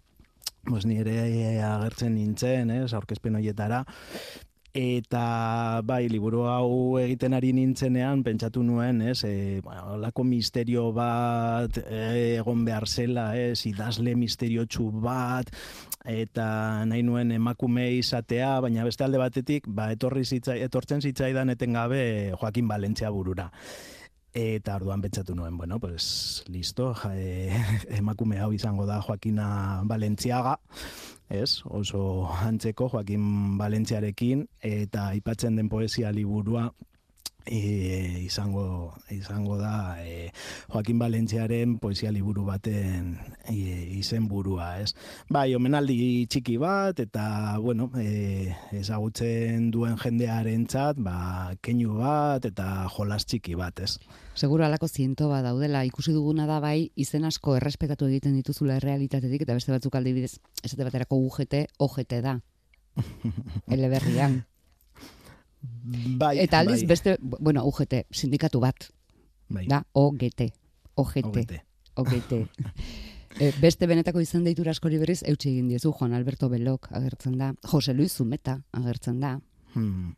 pues 0.69 0.85
nire 0.87 1.17
agertzen 1.65 2.15
nintzen, 2.15 2.71
eh, 2.71 2.85
aurkezpen 2.93 3.41
hoietara 3.41 3.83
eta 4.73 5.83
bai 5.85 6.09
liburu 6.09 6.47
hau 6.49 6.97
egiten 6.97 7.37
ari 7.37 7.53
nintzenean 7.53 8.23
pentsatu 8.25 8.63
nuen, 8.65 9.03
ez, 9.05 9.21
e, 9.29 9.61
bueno, 9.61 9.99
lako 10.01 10.25
misterio 10.25 10.87
bat 10.97 11.77
egon 11.93 12.65
behar 12.65 12.89
zela, 12.89 13.27
ez, 13.37 13.67
idazle 13.69 14.17
misteriotsu 14.17 14.89
bat 15.05 15.53
eta 16.09 16.85
nahi 16.89 17.05
nuen 17.05 17.37
emakume 17.37 17.91
izatea, 17.99 18.61
baina 18.65 18.85
beste 18.89 19.05
alde 19.05 19.21
batetik, 19.21 19.69
ba, 19.69 19.91
etorri 19.93 20.25
zitzai, 20.25 20.63
etortzen 20.65 21.05
zitzaidan 21.05 21.53
etengabe 21.53 22.33
Joaquin 22.41 22.69
Valentzia 22.69 23.13
burura. 23.13 23.51
Eta 24.33 24.79
orduan 24.79 25.03
betzatu 25.05 25.35
nuen, 25.37 25.59
bueno, 25.59 25.79
pues 25.79 26.43
listo, 26.49 26.95
ja, 26.97 27.11
e, 27.21 27.53
emakume 28.01 28.39
hau 28.41 28.53
izango 28.57 28.87
da 28.89 29.03
Joaquina 29.05 29.83
Valentziaga, 29.85 30.55
ez? 31.29 31.61
Oso 31.69 32.31
antzeko 32.41 32.89
Joaquin 32.89 33.59
Valentziarekin 33.59 34.47
eta 34.65 35.11
aipatzen 35.13 35.61
den 35.61 35.69
poesia 35.69 36.13
liburua 36.17 36.71
e, 37.47 38.23
izango 38.25 38.95
izango 39.11 39.57
da 39.59 39.97
e, 40.03 40.31
Joaquin 40.73 40.99
Valentziaren 40.99 41.79
poesia 41.79 42.13
liburu 42.13 42.45
baten 42.47 43.17
e, 43.49 43.57
izen 43.99 44.29
burua, 44.29 44.81
ez? 44.81 44.93
Bai, 45.33 45.55
omenaldi 45.55 46.27
txiki 46.31 46.57
bat 46.63 47.01
eta 47.03 47.59
bueno, 47.63 47.91
e, 47.99 48.55
ezagutzen 48.79 49.71
duen 49.75 49.99
jendearentzat, 50.01 51.01
ba 51.03 51.55
keinu 51.63 51.99
bat 52.01 52.47
eta 52.49 52.87
jolas 52.97 53.25
txiki 53.27 53.57
bat, 53.59 53.83
ez? 53.83 53.97
Seguro 54.35 54.65
alako 54.65 54.89
ziento 54.89 55.29
bat 55.29 55.45
daudela, 55.45 55.85
ikusi 55.85 56.15
duguna 56.15 56.47
da 56.49 56.61
bai, 56.61 56.91
izen 56.97 57.27
asko 57.29 57.57
errespetatu 57.59 58.09
egiten 58.09 58.39
dituzula 58.39 58.79
errealitatetik, 58.81 59.45
eta 59.45 59.59
beste 59.59 59.75
batzuk 59.75 59.99
aldi 59.99 60.15
bidez, 60.17 60.39
esate 60.65 60.89
baterako 60.89 61.21
UGT, 61.27 61.67
OGT 61.85 62.23
da. 62.25 62.39
Eleberrian. 63.77 64.43
Bai, 65.83 66.39
Eta 66.39 66.61
aldiz 66.61 66.81
bai. 66.83 66.89
beste, 66.95 67.17
bueno, 67.21 67.65
UGT, 67.67 68.07
sindikatu 68.11 68.61
bat. 68.61 68.91
bai. 69.49 69.67
Da, 69.67 69.83
OGT. 69.93 70.53
OGT. 70.95 71.27
OGT. 71.27 71.53
OGT. 71.97 72.33
E, 73.41 73.47
beste 73.63 73.87
benetako 73.89 74.21
izan 74.21 74.45
deitura 74.45 74.75
askori 74.77 74.99
berriz, 75.01 75.23
eutxe 75.25 75.49
egin 75.49 75.71
diezu, 75.71 75.89
Juan 75.97 76.13
Alberto 76.13 76.51
Belok 76.53 76.91
agertzen 76.93 77.39
da, 77.41 77.55
Jose 77.71 77.95
Luis 77.97 78.13
Zumeta 78.13 78.59
agertzen 78.77 79.23
da. 79.23 79.39
Hmm. 79.73 80.11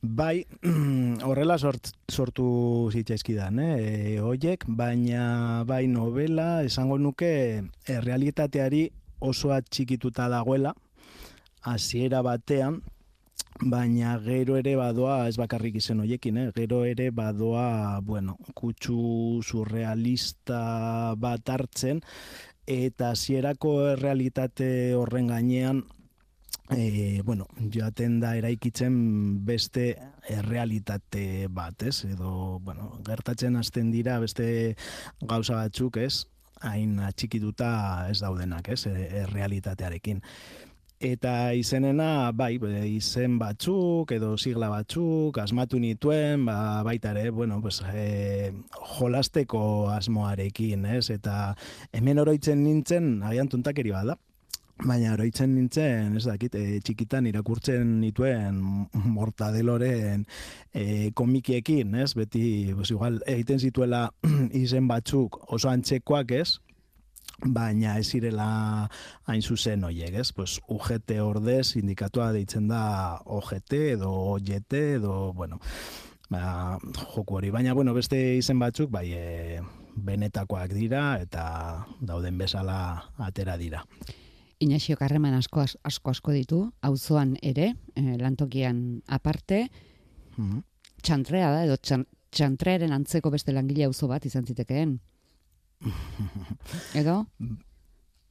Bai, 0.00 0.46
horrela 1.28 1.58
sort, 1.58 1.90
sortu 2.08 2.46
zitzaizkidan, 2.92 3.60
eh? 3.60 3.76
E, 3.76 4.20
oiek, 4.24 4.64
baina 4.68 5.64
bai 5.68 5.86
novela, 5.90 6.62
esango 6.64 6.96
nuke, 6.96 7.30
e, 7.60 8.00
realitateari 8.00 8.86
oso 9.20 9.52
atxikituta 9.52 10.30
dagoela, 10.32 10.72
hasiera 11.60 12.22
batean, 12.22 12.80
baina 13.60 14.18
gero 14.22 14.56
ere 14.58 14.76
badoa, 14.76 15.26
ez 15.28 15.36
bakarrik 15.40 15.78
izen 15.80 16.00
hoiekin, 16.04 16.38
eh? 16.38 16.46
gero 16.56 16.84
ere 16.84 17.10
badoa, 17.10 18.00
bueno, 18.04 18.36
kutsu 18.54 19.40
surrealista 19.42 21.14
bat 21.18 21.48
hartzen, 21.48 22.02
eta 22.66 23.12
hasierako 23.14 23.96
realitate 23.96 24.94
horren 24.98 25.30
gainean, 25.32 25.84
e, 26.70 27.22
bueno, 27.24 27.46
joaten 27.72 28.20
da 28.20 28.34
eraikitzen 28.36 28.94
beste 29.46 29.94
errealitate 30.28 31.46
bat, 31.50 31.82
ez? 31.82 32.04
Edo, 32.04 32.58
bueno, 32.60 32.96
gertatzen 33.06 33.56
hasten 33.56 33.92
dira 33.94 34.18
beste 34.20 34.74
gauza 35.22 35.62
batzuk, 35.62 36.00
ez? 36.02 36.26
Hain 36.66 36.98
atxikituta 37.04 38.08
ez 38.10 38.20
daudenak, 38.20 38.68
ez? 38.74 38.86
E, 38.90 38.96
errealitatearekin. 39.22 40.22
Eta 40.96 41.52
izenena, 41.52 42.32
bai, 42.32 42.54
izen 42.88 43.34
batzuk 43.36 44.12
edo 44.16 44.30
sigla 44.40 44.70
batzuk, 44.72 45.36
asmatu 45.42 45.76
nituen, 45.78 46.46
ba, 46.48 46.82
baita 46.88 47.10
ere, 47.12 47.28
bueno, 47.30 47.60
pues, 47.60 47.82
e, 47.92 48.50
jolasteko 48.96 49.90
asmoarekin, 49.92 50.86
ez? 50.86 51.10
Eta 51.10 51.54
hemen 51.92 52.18
oroitzen 52.18 52.64
nintzen, 52.64 53.22
agian 53.22 53.48
tuntakeri 53.48 53.92
bada, 53.92 54.16
Baina 54.76 55.14
oroitzen 55.14 55.54
nintzen, 55.56 56.18
ez 56.18 56.26
dakit, 56.26 56.54
e, 56.54 56.80
txikitan 56.84 57.24
irakurtzen 57.30 57.94
nituen 58.02 58.58
mortadeloren 58.92 60.26
e, 60.76 61.12
komikiekin, 61.16 61.94
ez? 61.96 62.10
Beti, 62.12 62.74
pues, 62.76 62.90
igual, 62.92 63.16
egiten 63.24 63.60
zituela 63.60 64.10
izen 64.64 64.88
batzuk 64.88 65.40
oso 65.48 65.72
antzekoak, 65.72 66.36
ez? 66.36 66.58
Baina 67.44 67.98
ez 67.98 68.14
irela 68.16 68.88
hain 69.28 69.42
zuzen 69.42 69.84
hoiek, 69.84 70.14
ez? 70.14 70.32
Pues 70.32 70.60
UGT 70.68 71.18
ordez 71.20 71.76
indikatua 71.76 72.32
deitzen 72.32 72.68
da 72.68 73.20
OGT 73.24 73.72
edo 73.96 74.10
OGT 74.34 74.72
edo, 74.96 75.32
bueno, 75.34 75.60
ba, 76.30 76.78
joku 77.14 77.36
hori. 77.36 77.50
Baina, 77.50 77.74
bueno, 77.74 77.94
beste 77.94 78.36
izen 78.36 78.58
batzuk, 78.58 78.90
bai, 78.90 79.10
e, 79.12 79.60
benetakoak 79.96 80.72
dira 80.76 81.18
eta 81.20 81.86
dauden 82.00 82.38
bezala 82.38 82.78
atera 83.18 83.56
dira. 83.56 83.84
Inaxio 84.58 84.96
Karreman 84.96 85.34
asko 85.36 85.60
asko 85.60 86.10
asko 86.10 86.32
ditu, 86.32 86.62
auzoan 86.80 87.36
ere, 87.42 87.74
eh, 87.94 88.16
lantokian 88.18 89.02
aparte, 89.06 89.70
Mhm. 90.36 90.62
txantrea 91.02 91.50
da, 91.50 91.64
edo 91.64 91.76
txan, 91.76 92.06
txantrearen 92.30 92.92
antzeko 92.92 93.30
beste 93.30 93.52
langile 93.52 93.84
auzo 93.84 94.08
bat 94.08 94.24
izan 94.24 94.46
zitekeen. 94.46 95.00
Edo? 97.00 97.26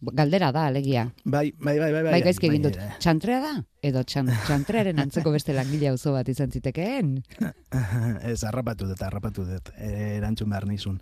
Galdera 0.06 0.52
da, 0.54 0.68
alegia. 0.68 1.08
Bai, 1.24 1.52
bai, 1.58 1.80
bai, 1.80 1.92
bai, 1.92 2.02
bai. 2.04 2.12
Bai, 2.18 2.22
gaizki 2.22 2.50
egin 2.50 2.66
dut. 2.68 2.76
eh. 2.78 2.92
Txantrea 3.02 3.40
da? 3.42 3.54
Edo 3.86 4.04
txan, 4.06 4.30
txantrearen 4.46 5.00
antzeko 5.02 5.32
beste 5.34 5.56
langile 5.56 5.90
auzo 5.90 6.14
bat 6.14 6.30
izan 6.30 6.52
zitekeen? 6.54 7.16
Ez, 8.32 8.44
harrapatu 8.46 8.90
dut, 8.92 9.02
harrapatu 9.02 9.48
dut, 9.48 9.72
eh, 9.78 10.18
erantzun 10.20 10.52
behar 10.52 10.68
nizun. 10.70 11.00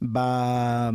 Ba, 0.00 0.92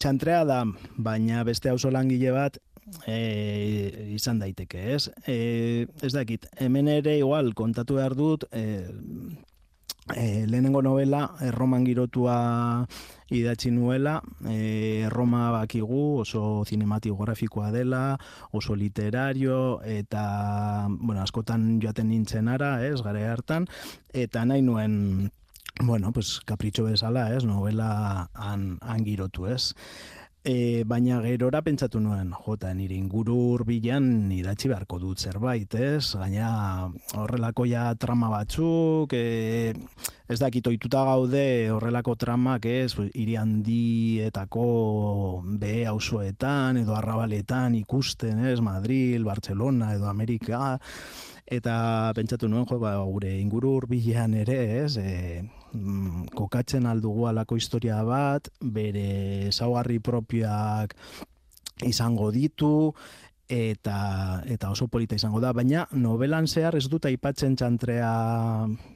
txantrea 0.00 0.42
da, 0.48 0.64
baina 0.96 1.44
beste 1.46 1.70
auzo 1.70 1.92
langile 1.94 2.32
bat, 2.34 2.58
e, 3.06 4.10
izan 4.16 4.40
daiteke, 4.40 4.80
ez? 4.96 5.04
E, 5.28 5.86
ez 6.02 6.12
dakit, 6.16 6.48
hemen 6.58 6.88
ere 6.90 7.18
igual 7.20 7.52
kontatu 7.54 8.00
behar 8.00 8.16
dut, 8.18 8.48
e, 8.50 8.88
e, 10.16 10.46
lehenengo 10.46 10.82
novela, 10.82 11.34
erroman 11.40 11.84
girotua 11.84 12.86
idatzi 13.30 13.70
nuela, 13.70 14.20
e, 14.48 15.06
Roma 15.08 15.50
bakigu 15.54 16.20
oso 16.20 16.64
cinematografikoa 16.66 17.70
dela, 17.70 18.18
oso 18.52 18.74
literario, 18.74 19.82
eta, 19.82 20.88
bueno, 20.90 21.22
askotan 21.22 21.78
joaten 21.82 22.10
nintzen 22.10 22.48
ara, 22.48 22.80
ez, 22.86 23.00
gare 23.06 23.26
hartan, 23.28 23.68
eta 24.12 24.44
nahi 24.44 24.62
nuen, 24.66 25.30
bueno, 25.80 26.12
pues, 26.12 26.40
kapritxo 26.44 26.84
bezala, 26.84 27.30
ez, 27.36 27.44
novela 27.44 28.30
han, 28.34 28.78
han 28.82 29.06
girotu, 29.06 29.46
ez. 29.46 29.74
E, 30.40 30.84
baina 30.88 31.18
gerora 31.20 31.60
pentsatu 31.60 32.00
nuen, 32.00 32.30
jota, 32.32 32.70
nire 32.72 32.94
inguru 32.96 33.34
hurbilan 33.58 34.30
idatzi 34.32 34.70
beharko 34.70 34.96
dut 35.02 35.20
zerbait, 35.20 35.74
ez? 35.76 36.14
Gaina 36.16 36.88
horrelako 37.20 37.66
ja 37.68 37.82
trama 38.00 38.30
batzuk, 38.32 39.12
e, 39.12 39.74
ez 40.32 40.38
dakit 40.40 40.64
ohituta 40.72 41.04
gaude 41.04 41.44
horrelako 41.74 42.16
tramak, 42.16 42.64
ez? 42.64 42.94
Hiri 43.12 43.36
handietako 43.36 44.64
be 45.60 45.84
auzoetan 45.92 46.80
edo 46.86 46.96
arrabaletan 46.96 47.76
ikusten, 47.76 48.40
ez? 48.48 48.62
Madrid, 48.64 49.20
Barcelona 49.20 49.92
edo 49.98 50.08
Amerika, 50.08 50.78
eta 51.44 52.14
pentsatu 52.16 52.48
nuen, 52.48 52.64
jo, 52.64 52.80
ba, 52.80 52.96
gure 53.04 53.36
inguru 53.42 53.76
hurbilean 53.76 54.40
ere, 54.40 54.62
ez? 54.86 54.96
E, 54.96 55.44
mm, 55.72 56.30
kokatzen 56.36 56.86
aldugu 56.86 57.26
alako 57.30 57.56
historia 57.56 58.02
bat, 58.04 58.48
bere 58.60 59.48
ezaugarri 59.48 59.98
propioak 60.00 60.94
izango 61.86 62.30
ditu, 62.34 62.92
eta 63.50 64.42
eta 64.46 64.70
oso 64.70 64.86
polita 64.88 65.18
izango 65.18 65.40
da, 65.42 65.52
baina 65.52 65.86
novelan 65.92 66.46
zehar 66.46 66.76
ez 66.78 66.86
dut 66.88 67.08
aipatzen 67.10 67.56
txantrea 67.58 68.12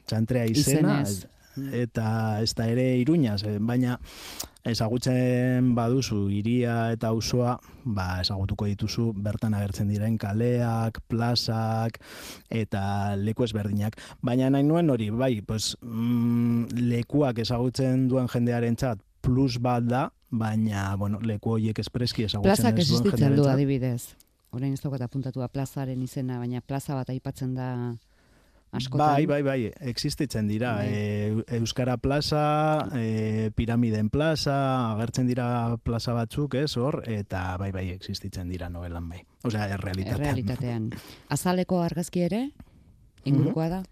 txantrea 0.07 0.45
izena, 0.47 1.01
Izenez. 1.03 1.34
Eta 1.73 2.41
ez 2.41 2.53
da 2.55 2.67
ere 2.71 2.95
iruñaz, 2.99 3.41
baina 3.59 3.99
ezagutzen 4.65 5.73
baduzu 5.77 6.25
hiria 6.33 6.91
eta 6.95 7.11
auzoa, 7.13 7.55
ba 7.85 8.21
ezagutuko 8.23 8.65
dituzu 8.65 9.11
bertan 9.27 9.53
agertzen 9.53 9.91
diren 9.93 10.17
kaleak, 10.17 10.99
plazak 11.07 11.99
eta 12.49 13.15
leku 13.21 13.45
ezberdinak. 13.45 13.99
Baina 14.25 14.49
nahi 14.49 14.65
nuen 14.65 14.89
hori, 14.89 15.11
bai, 15.13 15.39
pues, 15.45 15.75
mm, 15.81 16.81
lekuak 16.89 17.39
ezagutzen 17.45 18.07
duen 18.09 18.27
jendearentzat 18.31 19.01
plus 19.21 19.59
bat 19.61 19.85
da, 19.85 20.09
baina 20.29 20.95
bueno, 20.97 21.21
leku 21.21 21.55
horiek 21.57 21.79
espreski 21.79 22.25
ezagutzen 22.25 22.49
Plazak 22.49 22.79
ez 22.79 22.89
duen 22.89 22.97
existitzen 22.97 23.35
du 23.37 23.45
jendearentzat. 23.45 23.53
adibidez. 23.53 24.15
Orain 24.55 24.73
ez 24.73 24.81
daukat 24.81 25.01
apuntatua 25.05 25.47
plazaren 25.51 26.01
izena, 26.01 26.39
baina 26.39 26.61
plaza 26.61 26.95
bat 26.95 27.09
aipatzen 27.11 27.53
da 27.57 27.69
askotan. 28.75 29.07
Bai, 29.07 29.25
bai, 29.25 29.41
bai, 29.43 29.71
existitzen 29.89 30.47
dira. 30.47 30.75
Bai. 30.79 30.89
E, 30.91 31.57
Euskara 31.57 31.97
plaza, 31.97 32.43
e, 32.95 33.51
piramiden 33.55 34.09
plaza, 34.13 34.57
agertzen 34.93 35.27
dira 35.27 35.77
plaza 35.83 36.13
batzuk, 36.17 36.57
ez, 36.59 36.75
hor, 36.77 37.01
eta 37.09 37.55
bai, 37.61 37.71
bai, 37.75 37.89
existitzen 37.95 38.49
dira 38.51 38.69
novelan 38.69 39.09
bai. 39.09 39.23
Osea, 39.45 39.67
errealitatean. 39.77 40.21
Errealitatean. 40.21 40.89
Azaleko 41.33 41.81
argazki 41.85 42.25
ere, 42.27 42.41
ingurukoa 43.25 43.69
da? 43.77 43.83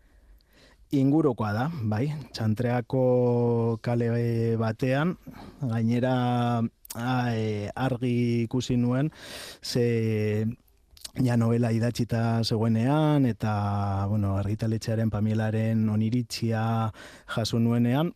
Ingurukoa 0.93 1.51
da, 1.55 1.67
bai, 1.89 2.05
txantreako 2.35 3.79
kale 3.81 4.11
batean, 4.61 5.15
gainera 5.61 6.15
a, 6.93 7.13
e, 7.33 7.69
argi 7.73 8.43
ikusi 8.43 8.77
nuen, 8.77 9.11
ze 9.61 10.45
ja 11.21 11.37
novela 11.37 11.71
idatzita 11.71 12.41
zegoenean, 12.43 13.27
eta, 13.29 14.05
bueno, 14.09 14.37
argitaletxearen 14.39 15.11
pamielaren 15.13 15.85
oniritzia 15.89 16.63
jaso 17.35 17.59
nuenean, 17.59 18.13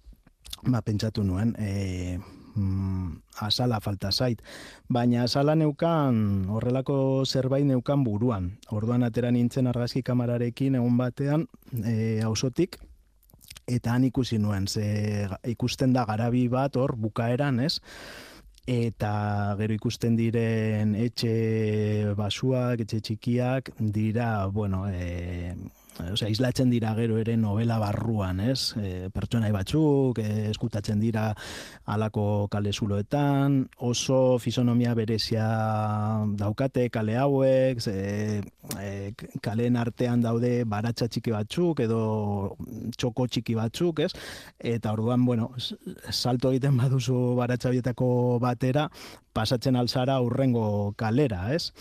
ba, 0.65 0.81
pentsatu 0.81 1.23
nuen, 1.23 1.53
e, 1.60 2.17
mm, 2.55 3.38
azala 3.45 3.79
falta 3.81 4.12
zait. 4.12 4.41
Baina 4.89 5.23
azala 5.27 5.55
neukan, 5.55 6.49
horrelako 6.49 7.25
zerbait 7.25 7.65
neukan 7.65 8.03
buruan. 8.03 8.57
Orduan 8.71 9.03
atera 9.03 9.31
nintzen 9.31 9.67
argazki 9.67 10.01
kamararekin 10.01 10.75
egun 10.81 10.97
batean, 10.97 11.47
e, 11.83 12.21
auzotik, 12.25 12.79
eta 13.67 13.93
han 13.93 14.07
ikusi 14.07 14.39
nuen, 14.39 14.67
ze 14.67 15.27
ikusten 15.45 15.93
da 15.93 16.05
garabi 16.05 16.47
bat 16.47 16.75
hor 16.75 16.95
bukaeran, 16.95 17.60
ez? 17.60 17.79
Eta 18.67 19.56
gero 19.56 19.75
ikusten 19.77 20.17
diren 20.19 20.89
etxe 20.99 21.30
basuak, 22.19 22.82
etxe 22.84 22.99
txikiak, 22.99 23.71
dira, 23.80 24.47
bueno, 24.51 24.82
e, 24.91 25.56
osea, 26.13 26.29
islatzen 26.29 26.69
dira 26.69 26.93
gero 26.97 27.17
ere 27.17 27.36
novela 27.38 27.77
barruan, 27.81 28.39
ez? 28.39 28.73
E, 28.77 29.10
pertsonai 29.13 29.51
batzuk, 29.55 30.19
e, 30.21 30.49
eskutatzen 30.51 30.99
dira 31.01 31.29
alako 31.86 32.47
kale 32.51 32.73
zuloetan, 32.73 33.60
oso 33.89 34.38
fisonomia 34.39 34.93
berezia 34.97 35.47
daukate 36.39 36.89
kale 36.93 37.17
hauek, 37.17 37.81
ze, 37.81 38.41
e, 38.79 39.13
kalen 39.41 39.77
artean 39.77 40.21
daude 40.21 40.63
baratza 40.65 41.07
txiki 41.07 41.33
batzuk 41.36 41.81
edo 41.86 42.01
txoko 42.97 43.27
txiki 43.27 43.57
batzuk, 43.57 44.03
ez? 44.05 44.12
Eta 44.60 44.93
orduan, 44.93 45.25
bueno, 45.25 45.51
salto 46.12 46.51
egiten 46.51 46.77
baduzu 46.77 47.36
baratza 47.38 47.71
batera, 48.41 48.89
pasatzen 49.33 49.75
alzara 49.75 50.19
urrengo 50.21 50.93
kalera, 50.97 51.53
ez? 51.53 51.71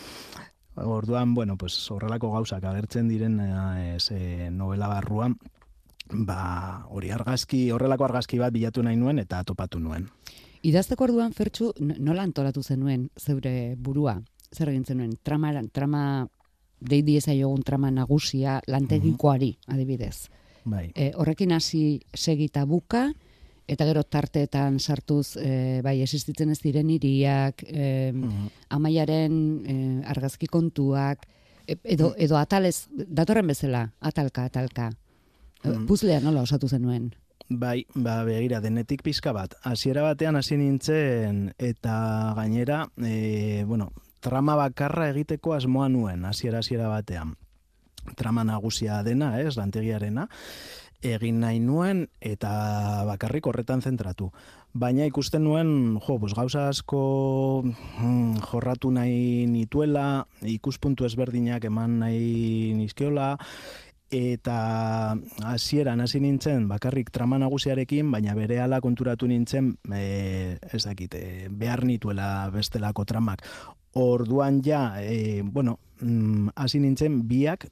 Orduan, 0.76 1.34
bueno, 1.34 1.56
pues 1.56 1.90
horrelako 1.90 2.30
gauzak 2.32 2.64
agertzen 2.64 3.08
diren 3.08 3.40
e, 3.40 4.50
novela 4.50 4.88
barruan, 4.88 5.38
ba, 6.12 6.84
hori 6.90 7.10
argazki, 7.10 7.70
horrelako 7.72 8.04
argazki 8.04 8.38
bat 8.38 8.52
bilatu 8.52 8.82
nahi 8.84 8.96
nuen 8.96 9.18
eta 9.18 9.42
topatu 9.44 9.80
nuen. 9.80 10.08
Idazteko 10.66 11.06
orduan 11.06 11.32
fertxu 11.32 11.72
nola 11.80 12.24
antolatu 12.26 12.62
zenuen 12.62 13.08
zeure 13.16 13.74
burua? 13.78 14.18
Zer 14.52 14.70
egin 14.72 14.84
zenuen? 14.84 15.12
Trama, 15.22 15.52
trama 15.72 16.02
deidi 16.80 17.16
ezaiogun 17.16 17.62
trama 17.62 17.90
nagusia 17.90 18.60
lantegikoari, 18.66 19.56
adibidez. 19.68 20.28
Bai. 20.66 20.90
E, 20.94 21.12
horrekin 21.16 21.52
hasi 21.52 22.00
segita 22.14 22.64
buka, 22.66 23.08
eta 23.66 23.86
gero 23.88 24.02
tarteetan 24.04 24.78
sartuz 24.80 25.36
e, 25.40 25.80
bai 25.82 25.98
existitzen 26.02 26.52
ez 26.54 26.60
diren 26.62 26.90
hiriak, 26.90 27.64
e, 27.66 28.12
amaiaren 28.70 29.36
e, 29.66 29.76
argazki 30.06 30.46
kontuak, 30.46 31.26
e, 31.66 31.76
edo, 31.82 32.12
mm. 32.12 32.22
edo 32.28 32.38
atalez, 32.38 32.86
datorren 32.90 33.46
bezala, 33.50 33.88
atalka, 34.00 34.46
atalka. 34.46 34.90
Mm. 35.64 35.86
Puzlea 35.88 36.20
nola 36.22 36.44
osatu 36.46 36.68
zenuen? 36.68 37.10
Bai, 37.48 37.84
ba, 37.94 38.20
begira, 38.26 38.60
denetik 38.62 39.04
pizka 39.06 39.32
bat. 39.34 39.54
Hasiera 39.66 40.02
batean 40.02 40.38
hasi 40.38 40.58
nintzen, 40.58 41.50
eta 41.58 42.34
gainera, 42.38 42.84
e, 42.98 43.64
bueno, 43.66 43.90
trama 44.22 44.56
bakarra 44.58 45.10
egiteko 45.12 45.54
asmoa 45.54 45.88
nuen, 45.90 46.24
hasiera 46.26 46.62
hasiera 46.62 46.88
batean. 46.90 47.34
Trama 48.14 48.44
nagusia 48.46 49.00
dena, 49.02 49.32
ez, 49.42 49.56
lantegiarena 49.58 50.28
egin 51.02 51.40
nahi 51.40 51.60
nuen 51.60 52.06
eta 52.20 53.04
bakarrik 53.08 53.46
horretan 53.46 53.82
zentratu. 53.82 54.30
Baina 54.76 55.06
ikusten 55.08 55.44
nuen, 55.44 55.98
jo, 56.04 56.18
pues 56.20 56.34
gauza 56.36 56.68
asko 56.68 57.62
mm, 57.64 58.42
jorratu 58.50 58.90
nahi 58.92 59.46
nituela, 59.48 60.26
ikuspuntu 60.42 61.06
ezberdinak 61.08 61.64
eman 61.64 61.98
nahi 62.02 62.74
nizkiola, 62.76 63.36
eta 64.10 65.16
hasieran 65.42 66.00
hasi 66.00 66.20
nintzen 66.20 66.68
bakarrik 66.68 67.10
trama 67.10 67.38
nagusiarekin, 67.42 68.10
baina 68.12 68.36
berehala 68.38 68.80
konturatu 68.80 69.26
nintzen, 69.26 69.76
e, 69.90 70.58
ez 70.72 70.84
dakit, 70.84 71.14
e, 71.14 71.48
behar 71.50 71.84
nituela 71.84 72.50
bestelako 72.54 73.04
tramak. 73.04 73.42
Orduan 73.96 74.60
ja, 74.62 75.00
e, 75.00 75.42
bueno, 75.42 75.78
mm, 76.00 76.52
hasi 76.54 76.80
nintzen 76.80 77.22
biak 77.28 77.66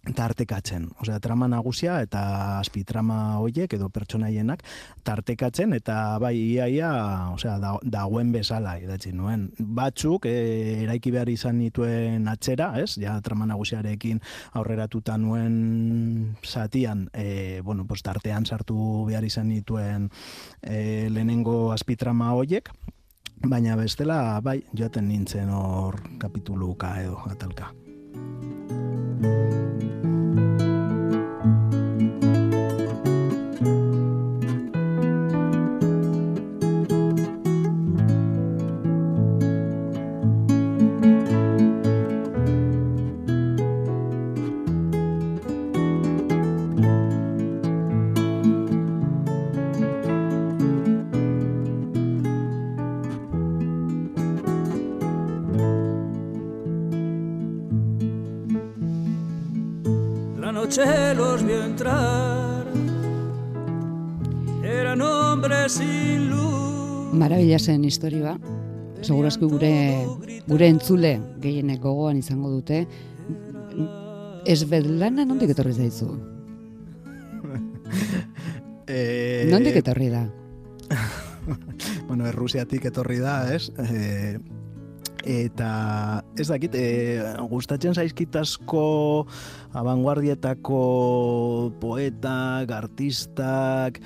tartekatzen. 0.00 0.88
Osea, 1.00 1.18
trama 1.20 1.46
nagusia 1.48 1.98
eta 2.00 2.22
azpitrama 2.58 3.38
hoiek 3.42 3.72
edo 3.76 3.90
pertsonaienak 3.92 4.62
tartekatzen 5.04 5.74
eta 5.76 6.18
bai 6.22 6.32
iaia, 6.38 6.90
osea, 7.34 7.58
dagoen 7.82 8.32
bezala 8.32 8.78
idatzi 8.80 9.12
nuen. 9.12 9.50
Batzuk 9.58 10.26
e, 10.30 10.34
eraiki 10.86 11.12
behar 11.12 11.28
izan 11.28 11.58
nituen 11.60 12.28
atzera, 12.32 12.72
ez? 12.80 12.94
Ja 13.00 13.18
trama 13.20 13.46
nagusiarekin 13.50 14.22
aurreratuta 14.56 15.18
nuen 15.20 16.36
satian, 16.42 17.08
e, 17.12 17.60
bueno, 17.64 17.84
pues 17.84 18.02
tartean 18.02 18.46
sartu 18.46 19.04
behar 19.08 19.24
izan 19.28 19.50
nituen 19.52 20.08
e, 20.62 21.08
lehenengo 21.10 21.72
azpitrama 21.76 22.32
hoiek, 22.38 22.72
baina 23.44 23.76
bestela 23.76 24.40
bai 24.40 24.60
joaten 24.72 25.08
nintzen 25.08 25.52
hor 25.52 26.00
kapituluka 26.18 26.96
edo 27.04 27.20
atalka. 27.28 27.72
Zen 67.70 67.86
historia. 67.86 68.34
Segurazko 69.00 69.48
gure 69.48 69.72
gure 70.48 70.68
entzule 70.68 71.14
gehienek 71.40 71.80
gogoan 71.84 72.18
izango 72.20 72.50
dute. 72.52 72.82
Ez 74.50 74.60
bedlana 74.68 75.24
nondik 75.28 75.52
etorri 75.54 75.76
zaizu? 75.76 76.10
eh... 78.94 79.46
Nondik 79.52 79.78
etorri 79.80 80.10
da? 80.12 80.24
bueno, 82.08 82.26
Errusiatik 82.26 82.88
etorri 82.90 83.20
da, 83.22 83.36
ez? 83.54 83.68
Eh, 83.86 84.40
eta 85.20 85.70
ez 86.40 86.48
dakit, 86.48 86.74
e, 86.74 87.20
gustatzen 87.52 87.94
zaizkit 87.94 88.36
asko 88.40 88.84
abanguardietako 89.76 90.80
poetak, 91.80 92.72
artistak, 92.72 94.00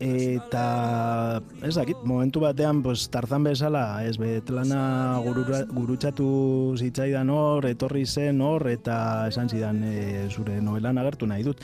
eta 0.00 1.40
ez 1.64 1.74
dakit, 1.74 2.02
momentu 2.04 2.42
batean 2.44 2.82
pues, 2.84 3.06
tarzan 3.08 3.46
bezala, 3.46 4.04
ez 4.04 4.16
betlana 4.20 5.20
gurura, 5.24 5.62
gurutxatu 5.72 6.28
zitzaidan 6.76 7.30
hor, 7.32 7.64
etorri 7.70 8.04
zen 8.06 8.42
hor, 8.44 8.68
eta 8.68 9.28
esan 9.30 9.48
zidan 9.48 9.82
e, 9.84 10.26
zure 10.28 10.60
novelan 10.60 11.00
agertu 11.00 11.26
nahi 11.26 11.46
dut. 11.46 11.62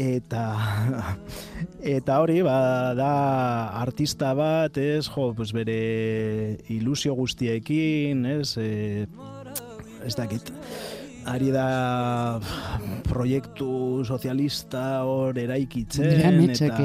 Eta 0.00 0.44
eta 1.96 2.20
hori 2.22 2.40
ba, 2.42 2.94
da 2.98 3.12
artista 3.82 4.32
bat, 4.34 4.76
ez, 4.76 5.06
jo, 5.06 5.30
pues 5.36 5.52
bere 5.54 6.58
ilusio 6.72 7.14
guztiekin, 7.14 8.26
ez, 8.26 8.56
e, 8.58 9.06
ez 10.06 10.16
dakit, 10.18 10.50
ari 11.30 11.50
da 11.54 12.40
proiektu 13.06 14.02
sozialista 14.04 15.04
hor 15.06 15.38
eraikitzen, 15.38 16.50
eta, 16.50 16.80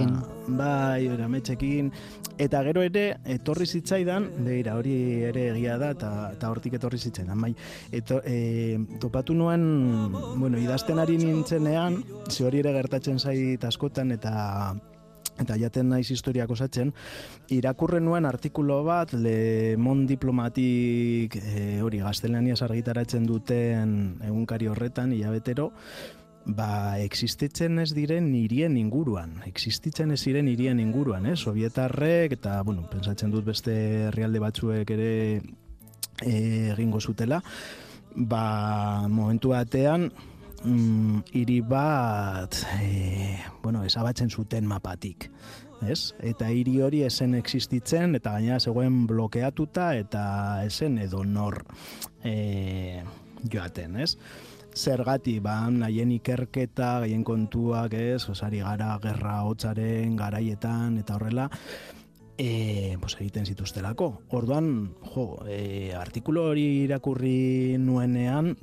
bai, 0.47 1.08
erametxekin, 1.17 1.91
Eta 2.36 2.60
gero 2.67 2.81
ere, 2.84 3.03
etorri 3.31 3.63
zitzaidan, 3.63 4.25
beira, 4.43 4.73
hori 4.75 4.95
ere 5.23 5.45
egia 5.53 5.77
da, 5.79 5.93
eta, 5.95 6.10
eta 6.36 6.49
hortik 6.51 6.75
etorri 6.75 6.99
zitzaidan. 6.99 7.39
Bai, 7.39 7.53
eto, 7.95 8.19
e, 8.27 8.75
topatu 8.99 9.38
nuen, 9.38 9.63
bueno, 10.12 10.60
idazten 10.60 10.99
ari 10.99 11.15
nintzenean, 11.21 12.01
ze 12.27 12.43
hori 12.43 12.60
ere 12.60 12.75
gertatzen 12.75 13.23
zait 13.23 13.63
askotan, 13.63 14.12
eta 14.12 14.34
eta 15.41 15.58
jaten 15.60 15.89
naiz 15.91 16.08
historiak 16.12 16.52
osatzen, 16.52 16.93
irakurren 17.52 18.06
nuen 18.06 18.26
artikulo 18.26 18.82
bat, 18.88 19.13
Le 19.13 19.76
Mon 19.78 20.06
Diplomatik, 20.08 21.36
e, 21.36 21.82
hori, 21.84 22.00
gaztelaniaz 22.04 22.62
argitaratzen 22.65 23.26
duten 23.28 23.95
egunkari 24.24 24.69
horretan, 24.71 25.12
hilabetero, 25.13 25.71
ba, 26.45 27.00
existitzen 27.02 27.80
ez 27.82 27.89
diren 27.98 28.30
hirien 28.38 28.78
inguruan, 28.78 29.41
existitzen 29.50 30.13
ez 30.13 30.21
diren 30.24 30.48
hirien 30.48 30.80
inguruan, 30.80 31.26
eh? 31.26 31.36
Sovietarrek, 31.36 32.38
eta, 32.38 32.62
bueno, 32.63 32.86
pensatzen 32.91 33.34
dut 33.34 33.45
beste 33.45 33.76
herrialde 34.10 34.39
batzuek 34.43 34.95
ere 34.95 35.12
e, 36.21 36.36
egingo 36.76 37.02
zutela, 37.02 37.41
ba, 38.15 39.08
momentu 39.10 39.52
batean, 39.52 40.12
mm, 40.65 41.21
hiri 41.34 41.60
bat, 41.62 42.58
e, 42.82 43.38
bueno, 43.63 43.84
ezabatzen 43.86 44.30
zuten 44.30 44.65
mapatik, 44.67 45.30
ez? 45.86 46.13
Eta 46.19 46.49
hiri 46.49 46.80
hori 46.82 47.04
esen 47.06 47.36
existitzen, 47.38 48.15
eta 48.19 48.36
gaina 48.38 48.60
zegoen 48.60 49.06
blokeatuta, 49.08 49.93
eta 49.95 50.25
esen 50.65 50.97
edo 50.97 51.23
nor 51.23 51.63
e, 52.23 53.04
joaten, 53.51 54.01
ez? 54.01 54.15
zergati 54.75 55.38
ba 55.39 55.69
nahien 55.71 56.12
ikerketa, 56.12 56.99
gaien 57.06 57.23
kontuak, 57.23 57.93
ez, 57.95 58.25
osari 58.28 58.60
gara 58.60 58.97
gerra 58.99 59.38
hotzaren 59.47 60.17
garaietan 60.19 60.97
eta 60.99 61.15
horrela 61.15 61.45
e, 62.38 62.97
pues, 62.99 63.15
egiten 63.15 63.45
zituztelako. 63.45 64.10
Orduan, 64.36 64.69
jo, 65.13 65.28
e, 65.47 65.93
artikulu 65.95 66.49
hori 66.51 66.65
irakurri 66.84 67.78
nuenean 67.80 68.56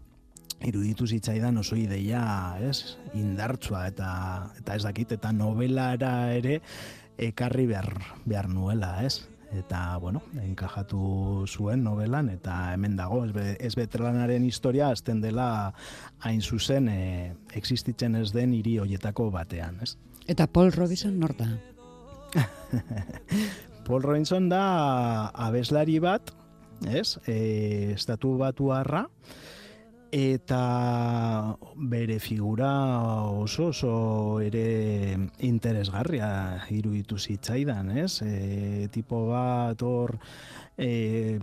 iruditu 0.66 1.07
zitzaidan 1.07 1.59
oso 1.59 1.77
ideia, 1.77 2.22
ez? 2.62 2.96
Indartsua 3.18 3.87
eta 3.90 4.12
eta 4.59 4.77
ez 4.79 4.83
dakit 4.85 5.12
eta 5.18 5.33
novelara 5.33 6.33
ere 6.35 6.61
ekarri 7.18 7.66
behar, 7.66 7.92
behar 8.25 8.48
nuela, 8.48 8.96
ez? 9.05 9.29
Eta, 9.53 9.98
bueno, 10.01 10.22
enkajatu 10.40 11.44
zuen 11.44 11.83
novelan, 11.85 12.31
eta 12.33 12.72
hemen 12.72 12.96
dago, 12.96 13.20
ez, 13.27 13.33
be, 13.37 13.57
ez 13.61 13.75
historia 14.46 14.88
azten 14.88 15.20
dela 15.20 15.75
hain 16.20 16.40
zuzen 16.40 16.88
e, 16.88 17.35
existitzen 17.53 18.16
ez 18.16 18.33
den 18.33 18.55
hiri 18.55 18.79
hoietako 18.79 19.31
batean, 19.31 19.79
ez? 19.83 19.96
Eta 20.27 20.46
Paul 20.46 20.72
Robinson 20.72 21.20
nor 21.20 21.37
da? 21.37 21.51
Paul 23.87 24.03
Robinson 24.03 24.48
da 24.48 25.29
abeslari 25.35 25.98
bat, 25.98 26.33
ez? 26.88 27.18
E, 27.27 27.92
estatu 27.92 28.38
batu 28.38 28.72
harra, 28.72 29.05
eta 30.12 31.57
bere 31.75 32.18
figura 32.20 32.70
oso 33.33 33.68
oso 33.72 34.40
ere 34.44 35.16
interesgarria 35.40 36.61
iruditu 36.68 37.16
zitzaidan, 37.16 37.96
ez? 37.96 38.20
E, 38.20 38.88
tipo 38.92 39.25
bat 39.31 39.81
hor 39.83 40.18
e, 40.77 41.40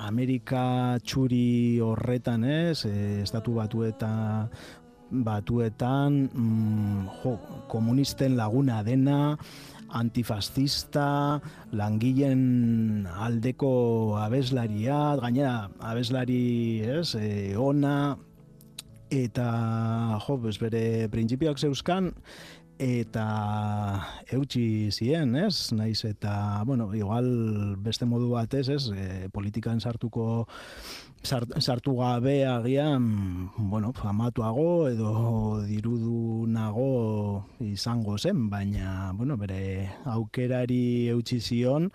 Amerika 0.00 0.96
txuri 1.04 1.78
horretan, 1.84 2.48
ez? 2.48 2.86
E, 2.88 3.20
estatu 3.20 3.58
batu 3.60 3.84
eta 3.84 4.48
batuetan 5.10 6.22
mm, 6.32 7.20
jo, 7.20 7.36
komunisten 7.68 8.36
laguna 8.40 8.80
dena, 8.82 9.36
antifascista, 9.96 11.40
langileen 11.72 13.06
aldeko 13.08 14.16
abeslaria, 14.20 15.16
gainera 15.22 15.68
abeslari, 15.80 16.82
ez, 16.84 17.14
e, 17.16 17.56
ona, 17.56 18.16
eta, 19.10 19.48
jo, 20.26 20.36
bez 20.44 20.58
bere 20.60 20.82
printzipioak 21.12 21.58
zeuzkan, 21.58 22.12
eta 22.78 23.26
eutxi 24.32 24.90
zien, 24.94 25.34
ez? 25.36 25.72
Naiz 25.74 26.04
eta, 26.06 26.62
bueno, 26.64 26.92
igual 26.94 27.76
beste 27.82 28.06
modu 28.06 28.30
batez, 28.30 28.68
ez? 28.70 28.84
E, 28.94 29.28
politikan 29.34 29.80
sartuko 29.80 30.46
sartu 31.22 31.96
gabe 31.98 32.46
agian, 32.46 33.50
bueno, 33.58 33.92
famatuago 33.92 34.88
edo 34.88 35.60
dirudunago 35.66 37.44
izango 37.60 38.16
zen, 38.18 38.48
baina, 38.50 39.12
bueno, 39.12 39.36
bere 39.36 39.90
aukerari 40.04 41.08
eutxi 41.08 41.40
zion 41.40 41.90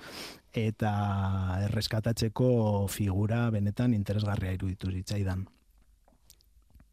eta 0.54 1.64
erreskatatzeko 1.70 2.88
figura 2.88 3.50
benetan 3.50 3.94
interesgarria 3.94 4.54
iruditu 4.54 4.92
zitzaidan. 4.92 5.48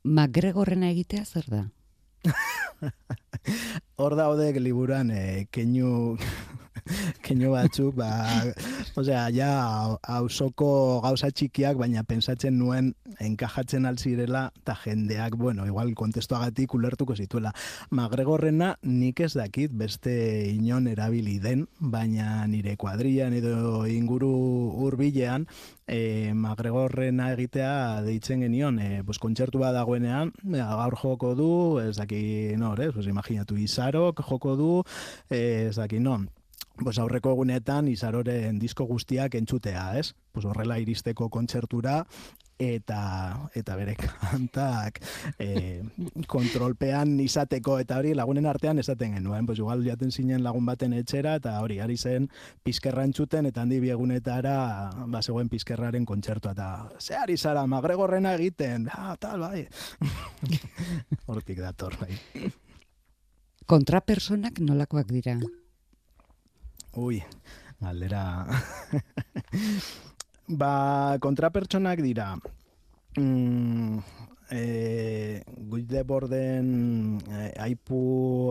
Magregorrena 0.04 0.88
egitea 0.94 1.26
zer 1.26 1.50
da? 1.50 1.66
Hor 3.96 4.16
daude 4.16 4.52
liburan 4.60 5.10
e, 5.10 5.46
keinu 5.50 6.18
keinu 7.24 7.52
batzuk, 7.54 7.94
ba, 7.98 8.10
osea, 8.98 9.26
ja, 9.34 9.50
hausoko 10.16 11.00
gauza 11.04 11.30
txikiak, 11.30 11.78
baina 11.80 12.04
pensatzen 12.06 12.58
nuen 12.58 12.92
enkajatzen 13.20 13.86
alzirela, 13.88 14.48
eta 14.62 14.76
jendeak, 14.84 15.36
bueno, 15.40 15.66
igual 15.68 15.92
kontestuagatik 15.98 16.74
ulertuko 16.74 17.16
zituela. 17.16 17.52
Magregorrena 17.90 18.74
nik 18.82 19.20
ez 19.24 19.32
dakit 19.36 19.74
beste 19.76 20.14
inon 20.50 20.88
erabili 20.90 21.38
den, 21.42 21.66
baina 21.78 22.46
nire 22.50 22.76
kuadrian 22.80 23.34
edo 23.36 23.84
inguru 23.90 24.30
hurbilean, 24.80 25.46
e, 25.90 26.32
magregorrena 26.34 27.30
egitea 27.34 28.02
deitzen 28.06 28.44
genion, 28.46 28.78
e, 28.78 29.02
pues, 29.06 29.18
kontzertu 29.22 29.62
bat 29.62 29.74
dagoenean, 29.76 30.32
e, 30.46 30.58
gaur 30.58 30.96
joko 31.00 31.34
du, 31.38 31.52
ez 31.82 31.96
daki, 31.98 32.22
nor, 32.60 32.80
ez, 32.80 32.92
pues, 32.94 33.08
imaginatu, 33.10 33.58
izarok 33.58 34.22
joko 34.28 34.56
du, 34.56 34.72
ez 35.30 35.74
daki, 35.76 35.98
non, 36.00 36.28
pues 36.82 36.98
aurreko 36.98 37.34
egunetan 37.36 37.88
izaroren 37.88 38.58
disko 38.58 38.86
guztiak 38.88 39.34
entzutea, 39.34 39.98
ez? 39.98 40.14
Pues 40.32 40.46
horrela 40.46 40.78
iristeko 40.80 41.28
kontzertura 41.28 42.04
eta 42.60 43.48
eta 43.56 43.74
bere 43.78 43.94
kantak 43.96 45.00
e, 45.40 45.80
kontrolpean 46.28 47.14
izateko 47.24 47.78
eta 47.80 47.96
hori 47.98 48.12
lagunen 48.14 48.46
artean 48.46 48.78
esaten 48.82 49.16
genuen, 49.16 49.46
pues 49.48 49.58
igual 49.58 49.82
jaten 49.86 50.12
zinen 50.12 50.44
lagun 50.44 50.66
baten 50.68 50.92
etxera 50.92 51.38
eta 51.40 51.56
hori 51.64 51.80
ari 51.80 51.96
zen 51.96 52.28
pizkerra 52.62 53.06
entzuten 53.08 53.48
eta 53.48 53.64
handi 53.64 53.80
biegunetara 53.80 54.56
ba 55.08 55.22
zegoen 55.22 55.48
pizkerraren 55.48 56.04
kontzertua 56.04 56.52
eta 56.52 56.68
ze 56.98 57.16
ari 57.16 57.38
zara 57.38 57.66
magregorrena 57.66 58.34
egiten, 58.34 58.88
ah, 58.92 59.16
tal, 59.18 59.40
bai. 59.40 59.66
Hortik 61.30 61.60
dator, 61.60 61.96
bai. 62.00 62.12
Kontrapersonak 63.66 64.60
nolakoak 64.60 65.08
dira? 65.08 65.38
Ui, 66.98 67.22
galdera... 67.78 68.46
ba, 70.48 71.18
kontrapertsonak 71.22 72.00
dira. 72.02 72.34
Mm, 73.16 73.98
e, 74.50 75.42
de 75.86 76.02
borden 76.02 77.20
e, 77.30 77.52
aipu 77.62 78.00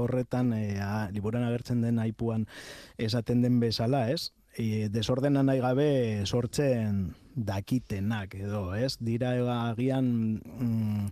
horretan, 0.05 0.53
e, 0.53 0.79
a, 0.79 1.09
liburan 1.11 1.43
agertzen 1.43 1.81
den 1.81 1.99
aipuan 1.99 2.47
esaten 2.97 3.41
den 3.41 3.59
bezala, 3.59 4.09
ez? 4.11 4.31
E, 4.55 4.87
desordena 4.87 5.43
nahi 5.43 5.59
gabe 5.59 6.23
sortzen 6.25 7.13
dakitenak 7.35 8.35
edo, 8.39 8.73
ez? 8.75 8.95
Dira 9.03 9.35
agian 9.67 10.39
mm, 10.39 11.11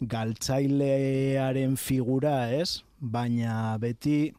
galtzailearen 0.00 1.76
figura, 1.80 2.52
ez? 2.52 2.82
Baina 3.00 3.76
beti 3.80 4.34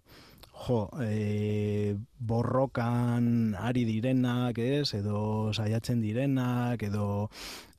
jo, 0.66 0.90
e, 1.02 1.96
borrokan 2.20 3.56
ari 3.60 3.86
direnak, 3.88 4.58
ez, 4.58 4.94
edo 4.98 5.54
saiatzen 5.54 6.02
direnak, 6.02 6.84
edo 6.84 7.30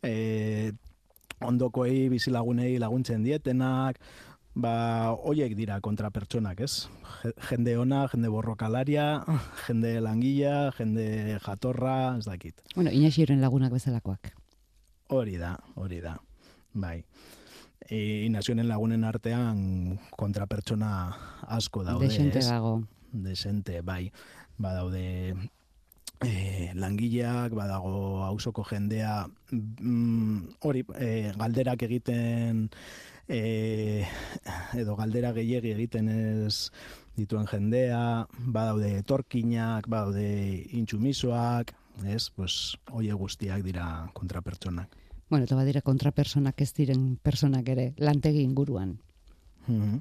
e, 0.03 0.73
ondokoei 1.45 2.09
bizilagunei 2.13 2.77
laguntzen 2.79 3.25
dietenak, 3.27 3.99
ba, 4.59 4.75
hoiek 5.23 5.55
dira 5.59 5.81
kontra 5.81 6.11
pertsonak, 6.15 6.63
ez? 6.67 6.89
Jende 7.51 7.77
ona, 7.79 8.05
jende 8.13 8.31
borrokalaria, 8.33 9.09
jende 9.67 9.99
langila, 10.05 10.71
jende 10.79 11.39
jatorra, 11.45 12.17
ez 12.19 12.27
dakit. 12.27 12.63
Bueno, 12.75 12.95
inaxiren 12.95 13.43
lagunak 13.43 13.75
bezalakoak. 13.75 14.33
Hori 15.15 15.39
da, 15.41 15.57
hori 15.81 16.03
da, 16.05 16.19
bai 16.75 17.03
e, 17.89 18.25
inazionen 18.27 18.69
lagunen 18.69 19.05
artean 19.09 19.99
kontrapertsona 20.17 20.93
asko 21.59 21.85
daude. 21.85 22.09
Desente 22.09 22.45
dago. 22.45 22.83
Desente, 23.13 23.81
bai. 23.83 24.11
Badaude 24.59 25.35
e, 26.21 26.73
langileak, 26.75 27.55
badago 27.57 28.25
hausoko 28.27 28.65
jendea, 28.69 29.27
mm, 29.51 30.59
hori, 30.61 30.85
e, 30.99 31.33
galderak 31.39 31.83
egiten, 31.89 32.69
e, 33.29 34.05
edo 34.75 34.97
galdera 34.99 35.33
gehiegi 35.37 35.73
egiten 35.77 36.09
ez 36.13 36.71
dituen 37.19 37.47
jendea, 37.51 38.27
badaude 38.39 39.03
torkinak, 39.03 39.89
badaude 39.89 40.29
intsumisoak, 40.79 41.75
ez, 42.07 42.29
pues, 42.31 42.79
oie 42.95 43.15
guztiak 43.15 43.65
dira 43.67 44.09
kontrapertsonak. 44.15 44.95
Bueno, 45.29 45.45
eta 45.45 45.57
badira 45.59 45.83
kontrapersonak 45.85 46.63
ez 46.65 46.73
diren 46.77 47.17
personak 47.23 47.69
ere, 47.69 47.93
lantegi 47.99 48.43
inguruan. 48.43 48.97
Mm 49.67 49.99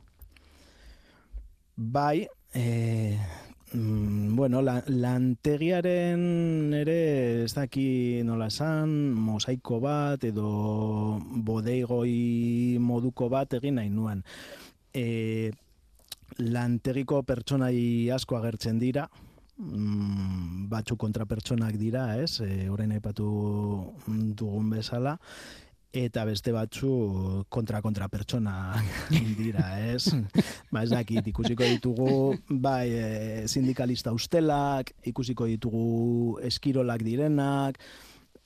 Bai, 1.80 2.28
e, 2.56 3.20
mm, 3.74 4.36
bueno, 4.36 4.64
la, 4.64 4.80
lantegiaren 4.88 6.74
ere 6.74 7.44
ez 7.44 7.52
daki 7.54 8.24
nola 8.26 8.48
esan, 8.50 8.96
mosaiko 9.14 9.78
bat 9.84 10.26
edo 10.26 10.48
bodeigoi 11.22 12.80
moduko 12.82 13.30
bat 13.30 13.54
egin 13.60 13.78
nahi 13.78 13.92
nuen. 13.94 14.24
E, 14.90 15.52
lantegiko 16.40 17.22
pertsonai 17.22 18.10
asko 18.10 18.40
agertzen 18.40 18.82
dira, 18.82 19.06
mm, 19.58 20.68
batzu 20.72 20.98
kontrapertsonak 20.98 21.78
dira, 21.78 22.10
ez? 22.22 22.40
E, 22.42 22.70
orain 22.70 22.92
aipatu 22.96 23.30
dugun 24.08 24.70
bezala 24.74 25.18
eta 25.98 26.26
beste 26.28 26.52
batzu 26.52 27.46
kontra 27.50 27.82
kontra 27.82 28.08
pertsona 28.12 28.76
dira, 29.40 29.80
ez? 29.80 30.12
ba, 30.72 30.84
ez 30.84 30.92
dakit, 30.92 31.26
ikusiko 31.32 31.64
ditugu 31.64 32.36
bai, 32.50 32.90
e, 32.92 33.48
sindikalista 33.48 34.14
ustelak, 34.14 34.94
ikusiko 35.08 35.48
ditugu 35.50 36.38
eskirolak 36.48 37.06
direnak, 37.08 37.82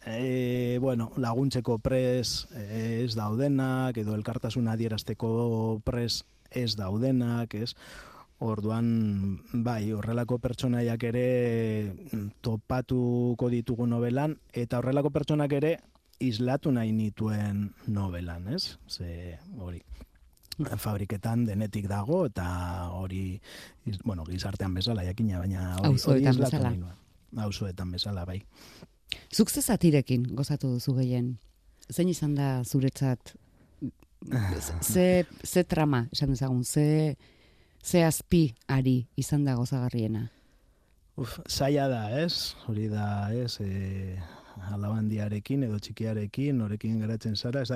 E, 0.02 0.80
bueno, 0.82 1.12
laguntzeko 1.22 1.76
pres 1.78 2.48
e, 2.58 3.04
ez 3.04 3.14
daudenak, 3.14 4.00
edo 4.02 4.16
elkartasuna 4.18 4.74
adierazteko 4.74 5.82
pres 5.86 6.24
ez 6.50 6.74
daudenak, 6.74 7.54
ez? 7.54 7.76
Orduan, 8.42 8.88
bai, 9.62 9.92
horrelako 9.94 10.40
pertsonaiak 10.42 11.04
ere 11.12 11.26
topatuko 12.42 13.50
ditugu 13.54 13.86
novelan, 13.86 14.34
eta 14.58 14.80
horrelako 14.80 15.12
pertsonak 15.14 15.54
ere 15.60 15.76
islatu 16.22 16.72
nahi 16.74 16.90
nituen 16.96 17.68
novelan, 17.94 18.48
ez? 18.56 18.78
Ze, 18.90 19.38
hori, 19.62 19.82
fabriketan 20.82 21.46
denetik 21.46 21.86
dago, 21.90 22.24
eta 22.30 22.48
hori, 22.98 23.40
bueno, 24.04 24.26
gizartean 24.26 24.74
bezala, 24.74 25.06
jakina, 25.06 25.42
baina 25.44 25.76
hori, 25.78 26.00
hori 26.00 26.26
islatu 26.26 26.58
bezala. 26.58 26.72
nahi 26.72 26.82
nuen. 26.82 27.92
bezala, 27.92 28.26
bai. 28.26 28.42
Zuk 29.30 29.50
ze 29.50 29.62
zatirekin 29.62 30.26
gozatu 30.36 30.72
duzu 30.72 30.96
gehien? 30.98 31.38
Zein 31.92 32.10
izan 32.10 32.34
da 32.36 32.64
zuretzat 32.64 33.36
ze, 34.94 35.26
ze 35.44 35.64
trama, 35.64 36.08
esan 36.12 36.30
dezagun, 36.34 36.64
ze, 36.64 37.16
ze 37.84 38.04
azpi 38.04 38.54
ari 38.68 39.08
izan 39.18 39.46
da 39.46 39.56
gozagarriena? 39.56 40.30
Uf, 41.18 41.40
zaila 41.50 41.88
da, 41.92 42.04
ez? 42.22 42.56
Hori 42.68 42.88
da, 42.90 43.30
ez? 43.36 43.58
E, 43.60 44.16
alabandiarekin 44.72 45.66
edo 45.68 45.80
txikiarekin, 45.82 46.58
norekin 46.62 47.00
geratzen 47.02 47.36
zara, 47.36 47.62
ez 47.62 47.72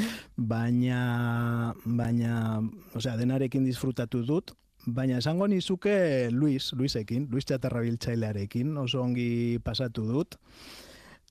baina, 0.52 1.74
baina, 1.84 2.62
osea, 2.96 3.16
denarekin 3.20 3.64
disfrutatu 3.64 4.22
dut, 4.26 4.54
baina 4.86 5.18
esango 5.18 5.46
nizuke 5.46 6.30
Luis, 6.32 6.72
Luisekin, 6.72 7.28
Luis 7.30 7.44
Txatarra 7.44 7.82
biltzailearekin, 7.84 8.76
oso 8.80 9.02
ongi 9.02 9.58
pasatu 9.64 10.06
dut, 10.08 10.38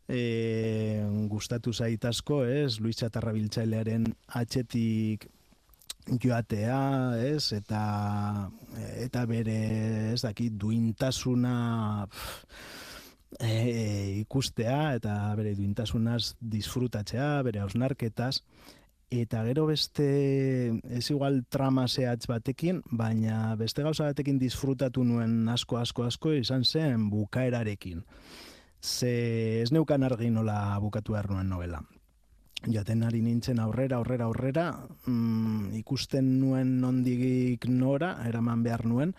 e, 0.07 1.01
gustatu 1.31 1.73
zaitazko, 1.73 2.43
ez, 2.45 2.79
Luis 2.79 3.01
Txatarra 3.01 3.33
biltzailearen 3.33 4.05
atxetik 4.39 5.29
joatea, 6.17 6.79
ez, 7.21 7.51
eta 7.53 8.49
eta 9.03 9.25
bere, 9.29 9.59
ez 10.13 10.21
dakit, 10.23 10.55
duintasuna 10.57 12.07
e, 13.39 13.53
ikustea, 14.23 14.95
eta 14.97 15.15
bere 15.37 15.53
duintasunaz 15.57 16.35
disfrutatzea, 16.39 17.41
bere 17.45 17.61
hausnarketaz, 17.63 18.39
eta 19.09 19.43
gero 19.47 19.65
beste, 19.69 20.07
ez 20.89 21.05
igual 21.09 21.43
trama 21.49 21.87
zehatz 21.87 22.27
batekin, 22.29 22.81
baina 22.91 23.55
beste 23.59 23.85
gauza 23.85 24.09
batekin 24.09 24.39
disfrutatu 24.41 25.03
nuen 25.03 25.47
asko, 25.49 25.79
asko, 25.81 26.05
asko, 26.05 26.33
izan 26.37 26.65
zen 26.65 27.09
bukaerarekin. 27.09 28.03
Ze 28.81 29.61
ez 29.61 29.71
neukan 29.75 30.03
argi 30.07 30.29
nola 30.31 30.77
bukatu 30.79 31.17
behar 31.17 31.29
nuen 31.29 31.49
novela. 31.49 31.81
Jaten 32.67 33.05
ari 33.07 33.21
nintzen 33.23 33.59
aurrera, 33.63 34.01
aurrera, 34.01 34.25
aurrera, 34.27 34.65
mm, 35.07 35.71
ikusten 35.79 36.39
nuen 36.41 36.79
nondigik 36.81 37.69
nora, 37.71 38.17
eraman 38.27 38.65
behar 38.65 38.83
nuen, 38.85 39.13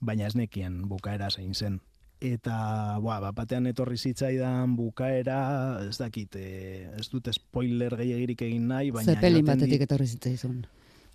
baina 0.00 0.26
ez 0.26 0.34
nekien 0.38 0.80
bukaera 0.88 1.28
zein 1.28 1.52
zen. 1.54 1.80
Eta, 2.18 2.98
boa, 2.98 3.20
bapatean 3.22 3.68
etorri 3.70 3.98
zitzaidan 3.98 4.74
bukaera, 4.74 5.38
ez 5.86 5.98
dakit, 6.00 6.34
e, 6.34 6.88
ez 6.98 7.06
dut 7.12 7.28
spoiler 7.30 7.94
gehiagirik 8.00 8.42
egin 8.48 8.66
nahi, 8.72 8.90
baina... 8.90 9.14
Zepelin 9.14 9.46
batetik 9.46 9.84
etorri 9.86 10.08
zitzaizun. 10.08 10.64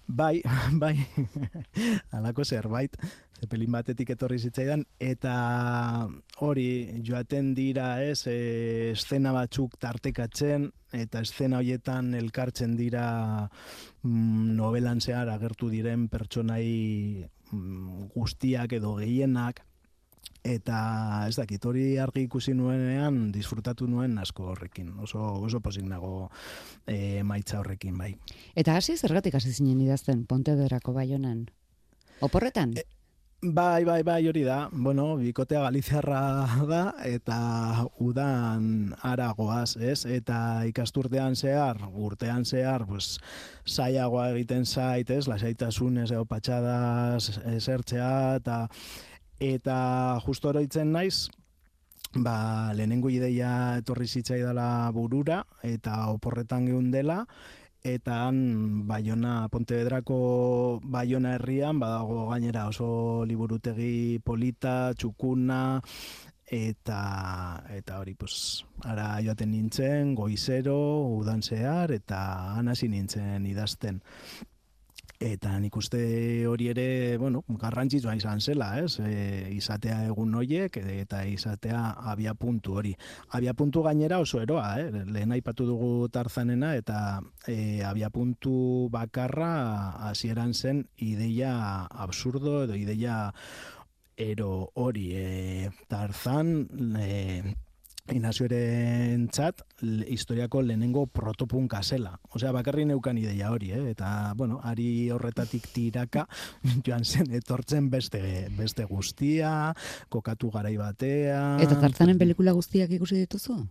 Bai, 0.07 0.41
bai, 0.83 0.95
alako 2.15 2.45
zerbait, 2.45 2.95
zepelin 3.43 3.73
batetik 3.75 4.13
etorri 4.15 4.39
zitzaidan, 4.39 4.85
eta 5.03 5.33
hori 6.45 7.01
joaten 7.05 7.51
dira 7.57 7.97
ez, 8.03 8.23
e, 8.31 8.91
estena 8.93 9.33
batzuk 9.35 9.75
tartekatzen, 9.83 10.69
eta 10.95 11.23
estena 11.25 11.59
hoietan 11.59 12.13
elkartzen 12.15 12.77
dira 12.79 13.05
mm, 13.43 14.55
novelan 14.59 15.01
zehar 15.01 15.31
agertu 15.33 15.69
diren 15.73 16.07
pertsonai 16.13 17.27
mm, 17.51 18.09
guztiak 18.15 18.77
edo 18.79 18.95
gehienak, 19.01 19.63
eta 20.43 20.77
ez 21.29 21.35
dakit 21.39 21.65
hori 21.65 21.85
argi 22.03 22.25
ikusi 22.27 22.53
nuenean 22.55 23.31
disfrutatu 23.31 23.87
nuen 23.87 24.17
asko 24.19 24.49
horrekin. 24.51 24.91
Oso 25.03 25.21
oso 25.39 25.61
posik 25.63 25.85
nago 25.87 26.29
e, 26.85 27.23
maitza 27.23 27.61
horrekin 27.61 27.97
bai. 27.97 28.11
Eta 28.55 28.75
hasi 28.75 28.97
zergatik 28.97 29.35
hasi 29.39 29.53
zinen 29.53 29.79
idazten 29.81 30.25
Pontederako 30.27 30.93
baionan? 30.99 31.45
Oporretan? 32.23 32.75
E, 32.77 32.83
Bai, 33.43 33.83
bai, 33.83 34.03
bai, 34.07 34.27
hori 34.29 34.45
da. 34.47 34.69
Bueno, 34.71 35.17
bikotea 35.19 35.65
galiziarra 35.65 36.19
da, 36.69 36.93
eta 37.03 37.39
udan 37.99 38.93
aragoaz, 39.03 39.75
ez? 39.83 40.05
Eta 40.07 40.37
ikasturtean 40.69 41.35
zehar, 41.35 41.81
urtean 41.91 42.45
zehar, 42.45 42.85
pues, 42.87 43.17
saiagoa 43.67 44.29
egiten 44.31 44.63
zait, 44.63 45.09
ez? 45.11 45.27
Lasaitasunez, 45.27 46.11
eo 46.15 46.23
patxadas, 46.23 47.41
esertzea, 47.57 48.37
eta 48.39 48.67
eta 49.43 49.77
justo 50.23 50.53
oroitzen 50.53 50.93
naiz 50.93 51.27
ba 52.15 52.71
lehenengo 52.73 53.09
ideia 53.09 53.77
etorri 53.77 54.07
dela 54.23 54.89
burura 54.93 55.45
eta 55.63 56.07
oporretan 56.09 56.65
geun 56.65 56.91
dela 56.91 57.25
eta 57.83 58.27
han 58.27 58.87
Baiona 58.87 59.49
Pontevedrako 59.51 60.79
Baiona 60.83 61.33
herrian 61.35 61.81
badago 61.83 62.29
gainera 62.29 62.69
oso 62.71 63.25
liburutegi 63.27 64.19
polita, 64.23 64.93
txukuna 64.95 65.81
eta 66.47 66.99
eta 67.75 67.99
hori 67.99 68.13
pues 68.15 68.63
ara 68.87 69.19
joaten 69.25 69.51
nintzen 69.51 70.15
goizero 70.15 70.77
udan 71.17 71.43
zehar 71.43 71.91
eta 71.91 72.55
han 72.55 72.71
hasi 72.71 72.87
nintzen 72.87 73.45
idazten 73.51 73.99
Eta 75.23 75.53
nik 75.61 75.75
uste 75.79 75.99
hori 76.51 76.65
ere, 76.67 77.15
bueno, 77.17 77.43
garrantzitsua 77.61 78.15
izan 78.17 78.41
zela, 78.43 78.73
ez? 78.81 78.97
E, 78.99 79.53
izatea 79.55 80.01
egun 80.09 80.33
hoiek 80.35 80.75
eta 80.81 81.21
izatea 81.29 81.83
abia 82.11 82.33
puntu 82.35 82.75
hori. 82.81 82.91
Abia 83.31 83.53
puntu 83.55 83.85
gainera 83.85 84.19
oso 84.19 84.41
eroa, 84.43 84.65
eh? 84.81 85.05
Lehen 85.15 85.31
aipatu 85.31 85.67
dugu 85.69 86.09
tarzanena 86.11 86.73
eta 86.75 87.21
e, 87.47 87.79
abia 87.87 88.09
puntu 88.11 88.89
bakarra 88.91 89.53
hasieran 90.09 90.53
zen 90.53 90.83
ideia 90.97 91.53
absurdo 91.87 92.63
edo 92.65 92.75
ideia 92.75 93.29
ero 94.17 94.71
hori. 94.75 95.07
E, 95.15 95.69
tarzan, 95.87 96.67
e, 96.99 97.55
Inazioaren 98.11 99.29
txat, 99.31 99.61
historiako 100.11 100.59
lehenengo 100.67 101.05
protopunka 101.07 101.79
zela. 101.83 102.17
Osea, 102.35 102.51
bakarri 102.51 102.83
neukan 102.89 103.15
ideia 103.21 103.47
hori, 103.53 103.69
eh? 103.71 103.79
eta, 103.93 104.33
bueno, 104.35 104.57
ari 104.59 105.07
horretatik 105.15 105.69
tiraka, 105.71 106.25
joan 106.85 107.05
zen, 107.07 107.31
etortzen 107.39 107.87
beste, 107.93 108.49
beste 108.57 108.83
guztia, 108.91 109.71
kokatu 110.11 110.51
garai 110.51 110.75
batea... 110.75 111.39
Eta 111.63 111.79
tartzanen 111.79 112.19
pelikula 112.19 112.51
guztiak 112.51 112.91
ikusi 112.91 113.23
dituzu? 113.23 113.61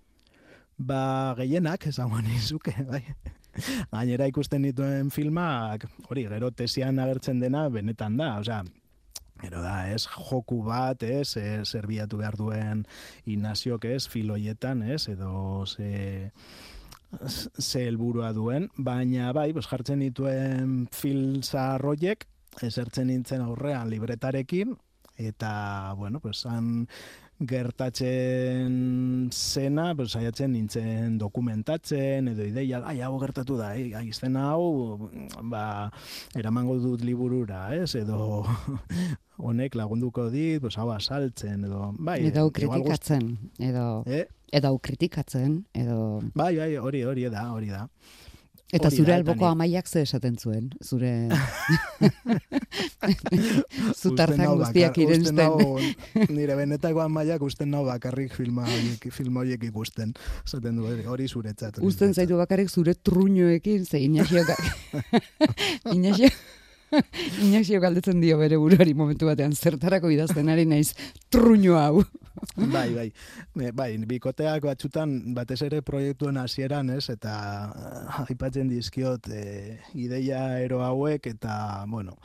Ba, 0.80 1.34
gehienak, 1.36 1.90
esango 1.92 2.24
nizuke, 2.24 2.72
bai. 2.90 3.04
Gainera 3.92 4.24
ikusten 4.32 4.64
dituen 4.64 5.12
filmak, 5.12 5.84
hori, 6.08 6.24
gero 6.32 6.48
tesian 6.56 7.04
agertzen 7.04 7.44
dena, 7.44 7.66
benetan 7.68 8.16
da, 8.16 8.38
osea, 8.40 8.62
Ero 9.42 9.62
da, 9.62 9.88
ez, 9.90 10.04
joku 10.06 10.60
bat, 10.66 11.02
ez, 11.02 11.36
e, 11.36 11.62
zerbiatu 11.64 12.20
behar 12.20 12.36
duen 12.38 12.84
inaziok, 13.26 13.88
ez, 13.90 14.06
filoietan, 14.10 14.84
ez, 14.86 15.08
edo 15.10 15.64
ze, 15.66 16.30
ze 17.58 17.86
helburua 17.88 18.32
duen, 18.36 18.68
baina 18.76 19.32
bai, 19.34 19.50
bos, 19.52 19.66
jartzen 19.70 20.04
dituen 20.04 20.86
filza 20.94 21.72
roiek, 21.82 22.28
ezertzen 22.62 23.10
nintzen 23.10 23.42
aurrean 23.42 23.90
libretarekin, 23.90 24.76
eta, 25.18 25.94
bueno, 25.98 26.20
pues, 26.20 26.46
han 26.46 26.86
gertatzen 27.48 29.28
zena, 29.32 29.94
pues, 29.94 30.12
saiatzen 30.12 30.52
nintzen 30.52 31.18
dokumentatzen, 31.20 32.28
edo 32.32 32.46
ideia, 32.46 32.82
ai, 32.88 33.00
hau 33.04 33.16
gertatu 33.20 33.56
da, 33.58 33.72
ai, 33.76 33.92
ai, 33.98 34.08
zena 34.12 34.48
hau, 34.52 35.10
ba, 35.52 35.64
eramango 36.38 36.78
dut 36.82 37.04
liburura, 37.06 37.64
ez, 37.76 37.94
edo 37.98 38.42
honek 39.46 39.76
lagunduko 39.78 40.28
dit, 40.32 40.60
pues, 40.62 40.76
hau 40.78 40.90
asaltzen, 40.94 41.66
edo, 41.68 41.92
bai. 41.98 42.20
Edo 42.30 42.48
kritikatzen, 42.54 43.34
edo, 43.58 43.86
eh? 44.06 44.26
edo 44.52 44.76
kritikatzen, 44.78 45.62
edo... 45.74 46.20
Bai, 46.34 46.54
bai, 46.60 46.74
hori, 46.76 47.04
hori 47.08 47.28
da, 47.32 47.48
hori 47.54 47.72
da. 47.72 47.86
Eta 48.72 48.88
zure 48.88 49.12
alboko 49.12 49.44
amaiak 49.44 49.88
ze 49.88 50.00
esaten 50.06 50.38
zuen, 50.40 50.70
zure... 50.80 51.10
Zutartan 54.02 54.46
guztiak 54.56 54.96
irensten. 55.02 55.58
Nire 56.32 56.56
benetako 56.56 57.02
amaiak 57.04 57.44
usten 57.44 57.68
nau 57.74 57.82
bakarrik 57.84 58.32
filma 58.32 58.64
horiek, 58.64 59.04
film 59.12 59.36
horiek 59.42 59.68
ikusten. 59.68 60.14
Zaten 60.48 60.80
du, 60.80 60.88
hori 61.12 61.28
zuretzat. 61.28 61.82
Usten 61.84 62.16
zaitu 62.16 62.40
bakarrik 62.40 62.72
zure 62.72 62.96
truñoekin, 62.96 63.84
ze 63.84 64.00
Inaxio... 64.06 64.40
Inaxio... 65.96 66.32
Inaxio 67.46 67.80
galdetzen 67.80 68.20
dio 68.20 68.38
bere 68.40 68.58
buruari 68.60 68.94
momentu 68.94 69.28
batean, 69.28 69.54
zertarako 69.56 70.10
idazten 70.12 70.50
ari 70.52 70.66
naiz 70.68 70.92
truño 71.32 71.78
hau. 71.80 72.02
bai, 72.74 72.88
bai, 72.94 73.08
bai, 73.76 73.90
bikoteak 74.08 74.64
batzutan 74.66 75.34
batez 75.36 75.60
ere 75.66 75.82
proiektuen 75.86 76.40
hasieran, 76.40 76.90
ez, 76.94 77.06
eta 77.12 77.34
uh, 77.68 78.22
aipatzen 78.24 78.70
dizkiot 78.72 79.28
e, 79.32 79.42
ideia 80.00 80.42
ero 80.60 80.82
hauek, 80.84 81.28
eta, 81.34 81.84
bueno, 81.88 82.16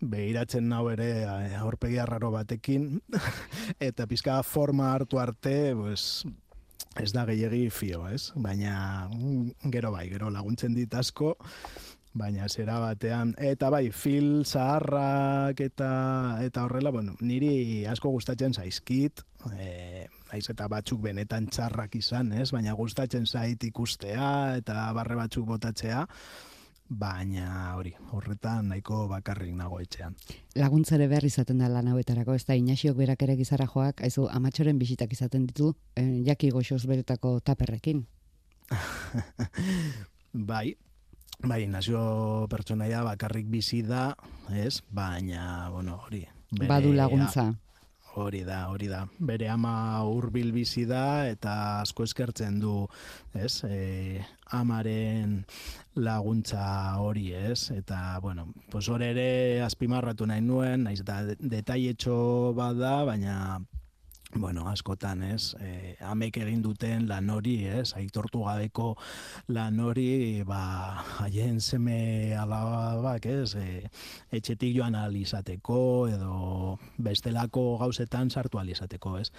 behiratzen 0.00 0.68
nau 0.68 0.84
ere 0.92 1.08
eh, 1.22 1.54
aurpegi 1.58 2.00
arraro 2.02 2.32
batekin, 2.34 2.90
eta 3.90 4.06
pizka 4.10 4.42
forma 4.42 4.92
hartu 4.94 5.22
arte, 5.22 5.56
pues, 5.78 6.26
ez 6.98 7.12
da 7.14 7.24
gehiegi 7.28 7.68
fio, 7.70 8.04
ez? 8.10 8.32
Baina 8.34 9.08
mm, 9.12 9.70
gero 9.72 9.92
bai, 9.94 10.08
gero 10.10 10.30
laguntzen 10.34 10.74
dit 10.74 10.94
asko, 10.94 11.36
baina 12.14 12.48
zera 12.48 12.78
batean 12.80 13.34
eta 13.38 13.70
bai 13.70 13.90
fil 13.92 14.44
zaharrak 14.44 15.60
eta 15.60 15.90
eta 16.42 16.64
horrela 16.64 16.90
bueno 16.90 17.16
niri 17.20 17.86
asko 17.86 18.10
gustatzen 18.10 18.54
zaizkit 18.54 19.22
eh 19.52 20.06
naiz 20.32 20.44
eta 20.50 20.68
batzuk 20.68 21.00
benetan 21.02 21.48
txarrak 21.48 21.96
izan 21.96 22.32
ez? 22.36 22.50
Baina 22.52 22.74
gustatzen 22.76 23.26
zait 23.26 23.64
ikustea 23.64 24.56
eta 24.60 24.92
barre 24.96 25.16
batzuk 25.16 25.46
botatzea 25.48 26.04
baina 26.88 27.74
hori 27.76 27.92
horretan 28.16 28.70
nahiko 28.72 29.02
bakarrik 29.08 29.52
nago 29.56 29.80
etxean. 29.84 30.16
Laguntzare 30.56 31.08
behar 31.08 31.26
izaten 31.28 31.58
da 31.60 31.68
lan 31.68 31.90
hauetarako 31.92 32.34
ez 32.34 32.44
da 32.48 32.56
inaxiok 32.56 32.96
berak 32.96 33.22
ere 33.26 33.36
gizara 33.36 33.66
joak 33.68 34.00
aizu 34.08 34.26
amatxoren 34.32 34.78
bisitak 34.80 35.12
izaten 35.12 35.46
ditu 35.46 35.74
eh, 35.96 36.22
jaki 36.24 36.50
goxoz 36.50 36.86
beretako 36.88 37.40
taperrekin. 37.40 38.06
Bai, 40.48 40.76
Bai, 41.38 41.68
nazio 41.70 42.48
pertsonaia 42.50 43.04
bakarrik 43.06 43.46
bizi 43.46 43.84
da, 43.86 44.10
ez? 44.50 44.80
Baina, 44.90 45.68
bueno, 45.70 46.00
hori. 46.02 46.24
Badu 46.66 46.90
laguntza. 46.92 47.52
Hori 48.18 48.40
da, 48.42 48.64
hori 48.72 48.88
da. 48.90 49.04
Bere 49.22 49.46
ama 49.48 50.02
hurbil 50.02 50.50
bizi 50.50 50.82
da 50.88 51.28
eta 51.30 51.52
asko 51.84 52.02
eskertzen 52.08 52.58
du, 52.58 52.88
ez? 53.38 53.62
E, 53.62 54.18
amaren 54.50 55.44
laguntza 55.94 56.98
hori, 56.98 57.28
ez? 57.38 57.70
Eta, 57.70 58.18
bueno, 58.20 58.48
pues 58.72 58.88
hori 58.88 59.12
ere 59.12 59.62
azpimarratu 59.62 60.26
nahi 60.26 60.42
nuen, 60.42 60.88
naiz 60.88 61.04
eta 61.04 61.22
detaietxo 61.38 62.18
bada, 62.58 63.04
baina 63.06 63.60
bueno, 64.34 64.68
askotan, 64.68 65.22
ez, 65.22 65.54
e, 65.60 65.96
amek 66.04 66.36
egin 66.42 66.60
duten 66.62 67.06
lan 67.08 67.30
hori, 67.32 67.62
ez, 67.64 67.94
aitortu 67.96 68.42
gabeko 68.44 68.90
lan 69.48 69.78
hori, 69.80 70.42
ba, 70.46 71.04
haien 71.22 71.60
zeme 71.60 72.34
alabak, 72.36 73.26
ez, 73.26 73.54
e, 73.56 73.86
etxetik 74.30 74.74
joan 74.76 74.98
alizateko, 74.98 75.80
edo 76.12 76.76
bestelako 76.98 77.78
gauzetan 77.80 78.30
sartu 78.30 78.60
alizateko, 78.60 79.16
ez. 79.18 79.30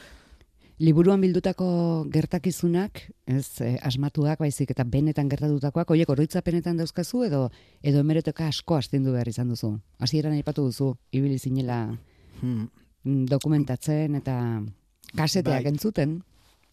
Liburuan 0.79 1.19
bildutako 1.19 2.05
gertakizunak, 2.09 3.01
ez, 3.27 3.59
e, 3.61 3.73
asmatuak, 3.83 4.39
baizik, 4.39 4.71
eta 4.71 4.85
benetan 4.87 5.29
gertatutakoak, 5.29 5.91
oiek 5.91 6.09
oroitzapenetan 6.09 6.79
dauzkazu, 6.79 7.25
edo, 7.27 7.45
edo 7.83 7.99
emeretoka 7.99 8.47
asko 8.47 8.79
astindu 8.79 9.13
behar 9.13 9.27
izan 9.27 9.51
duzu. 9.51 9.75
Hasieran 9.99 10.37
aipatu 10.39 10.69
duzu, 10.69 10.93
ibili 11.11 11.37
zinela 11.37 11.81
hmm. 12.41 13.25
dokumentatzen, 13.27 14.15
eta 14.21 14.39
Kaseteak 15.15 15.63
bai. 15.63 15.71
entzuten. 15.71 16.19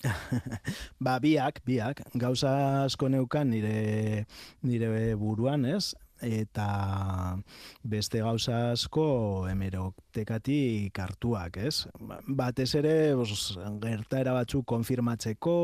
ba, 1.05 1.18
biak, 1.22 1.62
biak, 1.66 2.03
gauza 2.20 2.84
asko 2.84 3.09
neukan 3.09 3.49
nire, 3.51 4.26
nire 4.62 5.14
buruan, 5.18 5.64
ez? 5.66 5.95
Eta 6.22 7.37
beste 7.84 8.22
gauza 8.24 8.72
asko 8.72 9.07
hemeroktekati 9.51 10.91
kartuak, 10.97 11.59
ez? 11.61 11.87
Batez 12.28 12.70
ere, 12.80 12.95
bos, 13.18 13.57
gertaera 13.82 14.32
batzuk 14.37 14.64
konfirmatzeko, 14.68 15.59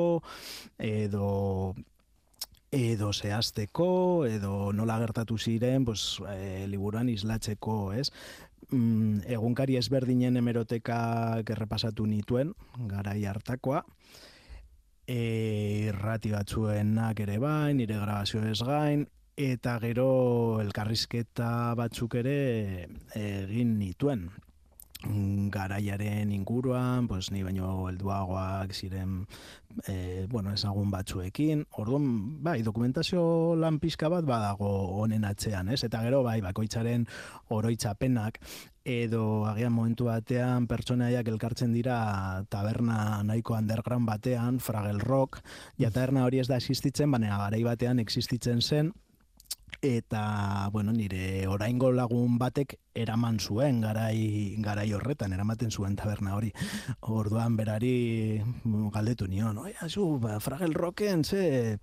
edo 0.77 1.75
edo 2.73 3.11
zehazteko, 3.13 4.25
edo 4.25 4.73
nola 4.73 4.97
gertatu 5.03 5.37
ziren, 5.37 5.85
pues, 5.85 6.17
e, 6.25 6.65
liburuan 6.73 7.11
islatzeko, 7.13 7.93
ez? 7.93 8.09
Mm, 8.73 9.25
egunkari 9.37 9.77
ezberdinen 9.79 10.37
hemeroteka 10.41 10.99
errepasatu 11.45 12.07
nituen, 12.09 12.53
garai 12.91 13.25
hartakoa, 13.29 13.83
e, 15.07 15.19
irrati 15.89 16.33
batzuenak 16.33 17.21
ere 17.27 17.39
bain, 17.43 17.77
nire 17.79 17.99
grabazio 18.01 18.43
ez 18.49 18.61
gain, 18.65 19.07
eta 19.37 19.79
gero 19.81 20.61
elkarrizketa 20.61 21.75
batzuk 21.79 22.19
ere 22.21 22.39
egin 23.17 23.79
nituen 23.79 24.27
garaiaren 25.51 26.33
inguruan, 26.33 27.09
pues, 27.09 27.31
ni 27.31 27.43
baino 27.43 27.89
helduagoak 27.89 28.73
ziren 28.73 29.27
e, 29.87 30.27
bueno, 30.31 30.53
ezagun 30.53 30.91
batzuekin. 30.91 31.67
Orduan, 31.83 32.07
bai, 32.43 32.61
dokumentazio 32.63 33.57
lan 33.57 33.79
pizka 33.83 34.09
bat 34.13 34.27
badago 34.29 34.71
honen 35.03 35.25
atzean, 35.25 35.69
ez? 35.69 35.83
Eta 35.85 36.03
gero, 36.05 36.23
bai, 36.23 36.41
bakoitzaren 36.45 37.07
oroitzapenak 37.49 38.39
edo 38.85 39.45
agian 39.47 39.73
momentu 39.73 40.09
batean 40.09 40.67
pertsonaiak 40.67 41.29
elkartzen 41.31 41.73
dira 41.73 42.43
taberna 42.51 43.23
nahiko 43.23 43.55
underground 43.55 44.09
batean, 44.09 44.59
Fragel 44.59 45.01
Rock, 45.01 45.43
ja 45.79 45.91
taberna 45.91 46.25
hori 46.27 46.43
ez 46.43 46.49
da 46.49 46.59
existitzen, 46.59 47.11
baina 47.11 47.39
garai 47.39 47.63
batean 47.63 48.03
existitzen 48.03 48.61
zen, 48.61 48.93
eta 49.81 50.69
bueno, 50.73 50.93
nire 50.93 51.47
oraingo 51.47 51.93
lagun 51.93 52.39
batek 52.39 52.77
eraman 52.95 53.39
zuen 53.41 53.81
garai 53.81 54.57
garai 54.59 54.93
horretan 54.93 55.33
eramaten 55.33 55.71
zuen 55.71 55.97
taberna 55.97 56.37
hori. 56.37 56.53
Orduan 57.01 57.57
berari 57.57 58.43
galdetu 58.65 59.29
nion, 59.29 59.59
"Oi, 59.59 59.73
azu, 59.81 60.19
ba, 60.21 60.41
Fragel 60.41 60.75
Rocken 60.75 61.25
ze 61.25 61.79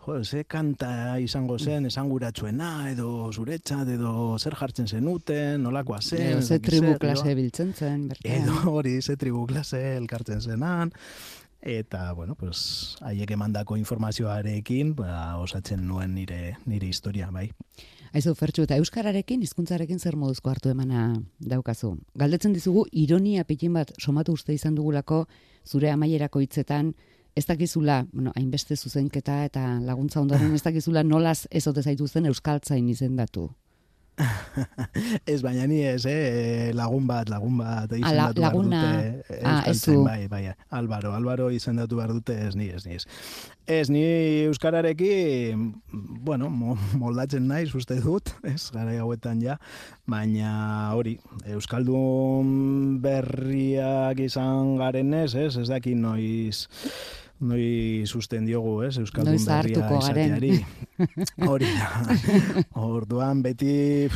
Jo, 0.00 0.24
ze 0.24 0.44
kanta 0.44 1.18
izango 1.20 1.58
zen, 1.58 1.84
esanguratsuena, 1.84 2.90
edo 2.90 3.30
zuretza, 3.34 3.82
edo 3.82 4.38
zer 4.38 4.54
jartzen 4.56 4.88
zenuten, 4.88 5.62
nolakoa 5.62 6.00
zen. 6.00 6.22
Edo 6.38 6.40
ze 6.40 6.58
tribu 6.58 6.94
klase 6.98 7.34
biltzen 7.34 7.74
zen, 7.74 8.08
bertean. 8.08 8.42
Edo 8.42 8.72
hori, 8.72 9.02
ze 9.02 9.18
tribu 9.20 9.44
klase 9.46 9.96
elkartzen 9.98 10.40
zenan 10.40 10.94
eta 11.62 12.12
bueno, 12.12 12.34
pues 12.34 12.96
haiek 13.00 13.30
emandako 13.30 13.76
informazioarekin, 13.76 14.94
ba, 14.96 15.36
osatzen 15.38 15.86
nuen 15.86 16.14
nire 16.14 16.56
nire 16.66 16.86
historia, 16.86 17.30
bai. 17.30 17.50
Aizu, 18.12 18.34
Fertxu, 18.34 18.64
eta 18.66 18.76
Euskararekin, 18.80 19.42
hizkuntzarekin 19.46 20.00
zer 20.00 20.16
moduzko 20.18 20.50
hartu 20.50 20.72
emana 20.72 21.12
daukazu? 21.38 21.92
Galdetzen 22.18 22.52
dizugu, 22.56 22.86
ironia 22.90 23.44
pikin 23.44 23.76
bat 23.76 23.92
somatu 23.98 24.34
uste 24.34 24.54
izan 24.56 24.74
dugulako, 24.74 25.26
zure 25.64 25.92
amaierako 25.92 26.42
hitzetan, 26.42 26.94
ez 27.36 27.46
dakizula, 27.46 28.06
bueno, 28.12 28.32
hainbeste 28.34 28.76
zuzenketa 28.76 29.44
eta 29.46 29.78
laguntza 29.80 30.20
ondoren 30.20 30.54
ez 30.54 30.62
dakizula 30.62 31.04
nolaz 31.06 31.46
ez 31.50 31.66
ote 31.70 31.82
zaitu 31.82 32.08
zen 32.08 32.26
Euskaltzain 32.26 32.88
izendatu. 32.88 33.50
ez 35.32 35.40
baina 35.44 35.66
ni 35.70 35.80
ez, 35.86 36.04
eh? 36.08 36.70
lagun 36.76 37.06
bat, 37.08 37.30
lagun 37.32 37.58
bat 37.60 37.92
izendatu 37.96 38.42
behar 38.42 38.56
dute. 38.56 39.40
Ah, 39.44 39.62
ez 39.70 39.80
Bai, 39.86 40.26
bai, 40.28 40.42
Álvaro, 40.70 41.12
Álvaro 41.16 41.50
izendatu 41.54 41.98
behar 42.00 42.12
dute, 42.14 42.36
ez 42.48 42.54
ni, 42.56 42.68
ez 42.68 42.84
ni, 42.86 42.98
ez. 42.98 43.06
Ez 43.70 43.88
ni 43.92 44.02
Euskarareki, 44.48 45.54
bueno, 46.26 46.50
moldatzen 47.02 47.46
naiz 47.50 47.70
uste 47.76 48.00
dut, 48.02 48.32
ez, 48.42 48.70
gara 48.74 48.96
hauetan 49.02 49.42
ja, 49.44 49.58
baina 50.10 50.52
hori, 50.96 51.16
Euskaldun 51.54 52.98
berriak 53.04 54.20
izan 54.26 54.76
garen 54.80 55.14
ez, 55.22 55.34
ez, 55.34 55.54
ez 55.60 55.68
daki 55.70 55.94
noiz, 55.94 56.66
noi 57.40 58.04
susten 58.06 58.44
diogu, 58.44 58.82
ez, 58.84 58.98
Euskaldun 59.00 59.38
berria 59.46 59.86
esateari. 59.96 60.52
Hori 61.48 61.70
da. 61.72 62.16
Orduan 62.84 63.40
beti 63.44 64.08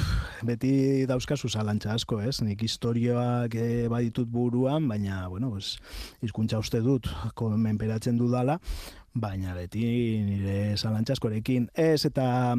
beti 0.44 0.72
dauzkazu 1.08 1.48
zalantza 1.48 1.94
asko, 1.94 2.20
ez? 2.20 2.42
Nik 2.44 2.62
historioak 2.66 3.56
e, 3.56 3.68
baditut 3.88 4.28
buruan, 4.28 4.88
baina, 4.88 5.24
bueno, 5.32 5.54
pues, 5.56 5.78
izkuntza 6.22 6.60
uste 6.60 6.82
dut, 6.84 7.08
menperatzen 7.40 8.20
dudala, 8.20 8.58
baina 9.14 9.54
beti 9.56 9.84
nire 10.26 10.76
zalantza 10.76 11.16
askorekin. 11.16 11.70
Ez, 11.74 12.04
eta 12.04 12.56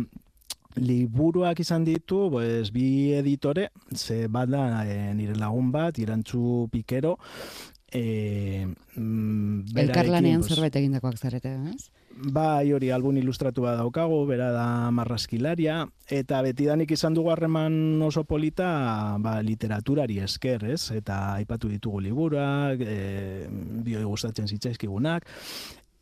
liburuak 0.75 1.61
izan 1.61 1.85
ditu, 1.85 2.25
pues, 2.33 2.71
bi 2.73 3.13
editore, 3.15 3.69
ze 3.93 4.25
bada 4.27 4.83
e, 4.83 5.13
nire 5.13 5.37
lagun 5.37 5.71
bat, 5.71 6.01
irantzu 6.01 6.65
pikero, 6.73 7.19
e, 7.95 8.67
mm, 8.95 9.77
Elkarlanean 9.77 10.41
pues, 10.43 10.53
zerbait 10.53 10.75
egindakoak 10.75 11.17
zarete, 11.17 11.53
ez? 11.71 11.89
Bai, 12.15 12.71
hori 12.75 12.91
albun 12.95 13.17
ilustratu 13.19 13.65
bat 13.65 13.77
daukago, 13.79 14.21
bera 14.27 14.49
da 14.55 14.67
marraskilaria, 14.95 15.81
eta 16.11 16.41
betidanik 16.45 16.91
izan 16.95 17.15
dugu 17.15 17.31
harreman 17.33 18.01
oso 18.03 18.23
polita 18.27 18.69
ba, 19.23 19.39
literaturari 19.43 20.19
esker, 20.23 20.67
ez? 20.75 20.91
Eta 20.95 21.35
aipatu 21.39 21.71
ditugu 21.71 22.03
liburuak, 22.05 22.83
e, 22.83 23.47
bioi 23.87 24.03
gustatzen 24.03 24.47
zitzaizkigunak, 24.47 25.27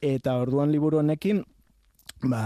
eta 0.01 0.37
orduan 0.41 0.73
liburu 0.73 1.01
honekin, 1.01 1.43
ba, 2.29 2.43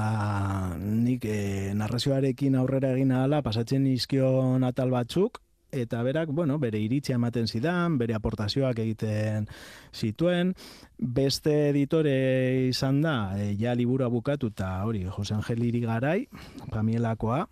nik 0.77 1.25
e, 1.25 1.73
narrazioarekin 1.75 2.55
aurrera 2.59 2.93
egin 2.95 3.15
ahala, 3.15 3.43
pasatzen 3.45 3.87
izkion 3.91 4.63
atal 4.67 4.91
batzuk, 4.95 5.41
eta 5.71 6.01
berak, 6.03 6.29
bueno, 6.31 6.57
bere 6.59 6.79
iritzia 6.79 7.15
ematen 7.15 7.47
zidan, 7.47 7.97
bere 7.97 8.15
aportazioak 8.15 8.79
egiten 8.79 9.47
zituen, 9.93 10.53
beste 10.97 11.69
editore 11.69 12.67
izan 12.69 13.01
da, 13.01 13.17
e, 13.37 13.53
ja 13.59 13.75
libura 13.75 14.07
bukatu 14.07 14.51
eta 14.53 14.83
hori, 14.85 15.05
Jose 15.05 15.35
Angel 15.35 15.63
Irigarai, 15.63 16.27
pamielakoa, 16.71 17.47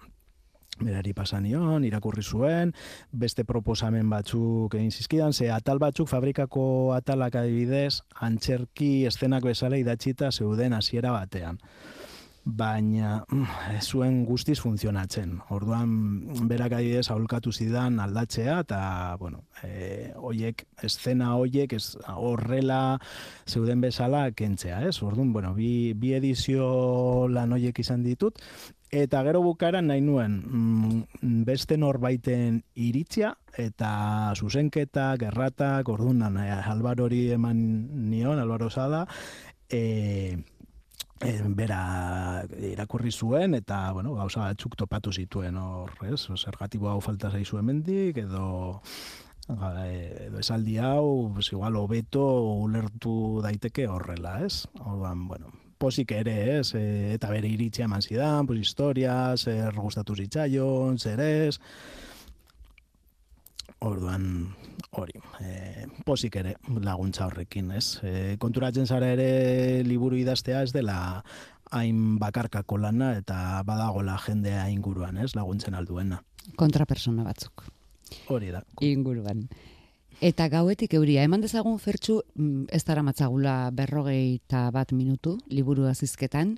berari 0.80 1.14
pasanion, 1.16 1.86
irakurri 1.88 2.24
zuen, 2.24 2.74
beste 3.12 3.46
proposamen 3.48 4.10
batzuk 4.12 4.76
egin 4.76 4.92
zizkidan, 4.92 5.34
ze 5.34 5.50
atal 5.52 5.80
batzuk 5.80 6.10
fabrikako 6.12 6.94
atalak 6.96 7.36
adibidez, 7.40 8.02
antzerki 8.20 9.06
eszenak 9.08 9.44
bezala 9.44 9.80
idatxita 9.80 10.32
zeuden 10.32 10.74
hasiera 10.74 11.16
batean 11.16 11.62
baina 12.46 13.24
mm, 13.26 13.82
zuen 13.82 14.22
guztiz 14.26 14.60
funtzionatzen. 14.62 15.40
Orduan 15.50 15.90
berak 16.48 16.78
adibidez 16.78 17.10
aholkatu 17.10 17.52
zidan 17.52 18.00
aldatzea 18.00 18.60
eta 18.62 18.80
bueno, 19.20 19.42
e, 19.66 20.12
hoiek 20.16 20.64
eszena 20.86 21.34
hoiek 21.40 21.74
ez 21.74 21.98
horrela 22.14 23.00
zeuden 23.50 23.82
bezala 23.82 24.30
kentzea, 24.32 24.84
ez? 24.86 25.02
Orduan, 25.02 25.34
bueno, 25.34 25.56
bi, 25.58 25.94
bi 25.98 26.14
edizio 26.14 27.28
lan 27.28 27.58
hoiek 27.58 27.82
izan 27.82 28.06
ditut 28.06 28.40
eta 28.96 29.24
gero 29.26 29.42
bukaeran 29.42 29.90
nahi 29.90 30.06
nuen 30.06 30.38
mm, 30.46 31.44
beste 31.50 31.80
norbaiten 31.82 32.62
iritzia 32.76 33.34
eta 33.58 34.34
zuzenketa, 34.38 35.16
gerratak, 35.18 35.90
orduan, 35.90 36.38
Albaro 36.38 37.10
hori 37.10 37.32
eman 37.34 37.58
nion, 38.12 38.38
Albaro 38.40 38.70
Sada, 38.70 39.08
eh 39.70 40.38
e, 40.38 40.55
bera 41.58 42.46
irakurri 42.72 43.12
zuen 43.12 43.54
eta 43.58 43.92
bueno, 43.94 44.16
gauza 44.16 44.48
batzuk 44.48 44.76
topatu 44.76 45.12
zituen 45.12 45.58
hor, 45.58 45.92
ez? 46.08 46.28
Zergatibo 46.36 46.90
hau 46.90 47.02
falta 47.02 47.32
zaizu 47.32 47.60
hemendik 47.60 48.18
edo 48.18 48.82
edo 49.48 50.40
esaldi 50.40 50.78
hau, 50.82 51.32
pues 51.34 51.52
igual 51.52 51.76
hobeto 51.78 52.26
ulertu 52.66 53.42
daiteke 53.44 53.88
horrela, 53.88 54.40
ez? 54.46 54.66
Orduan, 54.80 55.28
bueno, 55.28 55.52
posik 55.78 56.12
ere, 56.18 56.60
ez? 56.60 56.74
E, 56.74 57.14
eta 57.14 57.30
bere 57.30 57.48
iritzia 57.48 57.86
eman 57.86 58.02
zidan, 58.02 58.48
pues 58.48 58.60
historia, 58.60 59.36
zer 59.38 59.76
gustatu 59.76 60.16
zitzaion, 60.16 60.98
zer 60.98 61.22
ez? 61.22 61.60
Orduan, 63.86 64.24
hori, 64.98 65.20
e, 65.46 65.86
posik 66.08 66.40
ere 66.42 66.56
laguntza 66.82 67.28
horrekin, 67.28 67.70
ez? 67.78 68.00
E, 68.02 68.14
konturatzen 68.42 68.88
zara 68.90 69.12
ere 69.14 69.84
liburu 69.86 70.18
idaztea 70.18 70.64
ez 70.66 70.72
dela 70.74 70.98
hain 71.76 72.18
bakarkako 72.22 72.80
lana 72.82 73.12
eta 73.20 73.62
badagola 73.68 74.18
jendea 74.26 74.66
inguruan, 74.74 75.20
ez? 75.22 75.36
Laguntzen 75.38 75.78
alduena. 75.78 76.22
Kontrapersona 76.58 77.26
batzuk. 77.28 77.66
Hori 78.34 78.52
da. 78.54 78.64
Inguruan. 78.86 79.46
Eta 80.24 80.48
gauetik 80.50 80.96
euria, 80.96 81.26
eman 81.28 81.44
dezagun 81.44 81.78
fertxu, 81.78 82.22
mm, 82.36 82.70
ez 82.74 82.84
dara 82.88 83.04
matzagula 83.04 83.70
berrogei 83.76 84.40
bat 84.50 84.94
minutu, 84.94 85.38
liburu 85.50 85.86
azizketan, 85.92 86.58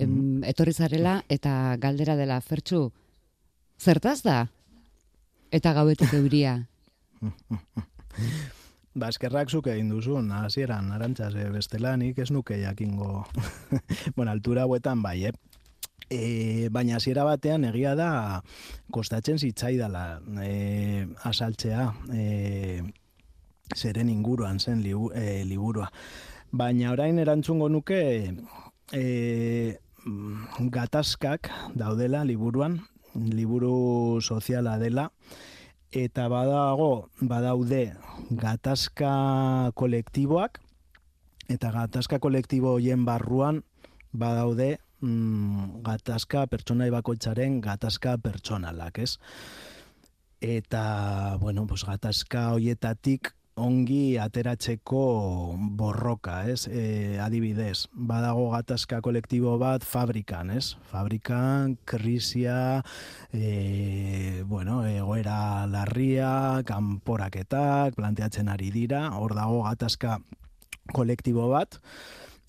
mm 0.00 0.44
etorri 0.48 0.72
zarela 0.72 1.18
eta 1.28 1.76
galdera 1.76 2.14
dela 2.16 2.40
fertxu, 2.40 2.90
zertaz 3.76 4.22
da? 4.22 4.46
Eta 5.50 5.72
gauetik 5.74 6.12
euria. 6.14 6.54
ba, 8.94 9.08
eskerrak 9.08 9.50
zuke 9.50 9.72
egin 9.74 9.90
duzun, 9.90 10.30
hasieran 10.34 10.92
arantzaz, 10.94 11.34
e, 11.34 11.48
bestelanik 11.50 12.18
ez 12.22 12.30
nuke 12.30 12.58
jakingo, 12.60 13.26
bueno, 14.16 14.30
altura 14.30 14.66
huetan 14.66 15.02
bai, 15.02 15.24
eh? 15.30 15.34
E, 16.10 16.68
baina 16.74 16.96
hasiera 16.98 17.22
batean 17.22 17.64
egia 17.68 17.94
da 17.94 18.10
kostatzen 18.90 19.38
zitzaidala 19.38 20.20
e, 20.42 21.06
asaltzea 21.28 21.84
e, 22.10 22.82
zeren 23.76 24.10
inguruan 24.10 24.58
zen 24.58 24.82
libu, 24.82 25.12
e, 25.14 25.44
liburua. 25.46 25.90
Baina 26.50 26.90
orain 26.90 27.18
erantzungo 27.22 27.68
nuke 27.70 28.00
e, 28.90 29.78
gatazkak 30.74 31.50
daudela 31.78 32.24
liburuan, 32.26 32.80
liburu 33.14 34.20
soziala 34.20 34.78
dela, 34.78 35.10
eta 35.90 36.28
badago 36.30 37.10
badaude 37.20 37.94
gatazka 38.30 39.72
kolektiboak 39.74 40.60
eta 41.50 41.72
gatazka 41.74 42.20
kolektibo 42.22 42.76
hoien 42.76 43.04
barruan 43.04 43.64
badaude 44.12 44.78
mm, 45.00 45.82
gatazka 45.82 46.46
pertsonai 46.46 46.90
bakoitzaren 46.94 47.60
gatazka 47.60 48.16
pertsonalak, 48.22 48.98
ez? 48.98 49.18
Eta, 50.40 51.36
bueno, 51.40 51.66
pues, 51.66 51.84
gatazka 51.84 52.50
hoietatik 52.54 53.34
ongi 53.58 54.16
ateratzeko 54.20 55.56
borroka, 55.76 56.44
ez? 56.48 56.66
E, 56.68 57.18
adibidez, 57.20 57.88
badago 57.92 58.50
gatazka 58.54 59.00
kolektibo 59.04 59.56
bat 59.60 59.84
fabrikan, 59.84 60.50
ez? 60.54 60.76
Fabrikan, 60.90 61.76
krisia, 61.84 62.82
e, 63.32 64.42
bueno, 64.46 64.84
egoera 64.86 65.66
larria, 65.70 66.62
kanporaketak, 66.66 67.96
planteatzen 67.98 68.48
ari 68.48 68.70
dira, 68.74 69.08
hor 69.18 69.34
dago 69.34 69.64
gatazka 69.66 70.18
kolektibo 70.94 71.48
bat, 71.50 71.80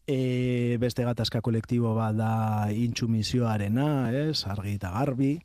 e, 0.07 0.77
beste 0.81 1.05
gatazka 1.07 1.41
kolektibo 1.41 1.95
bat 1.97 2.15
da 2.17 2.33
intsumisioarena, 2.73 4.11
ez? 4.13 4.45
Argi 4.49 4.77
eta 4.79 4.93
garbi, 4.95 5.39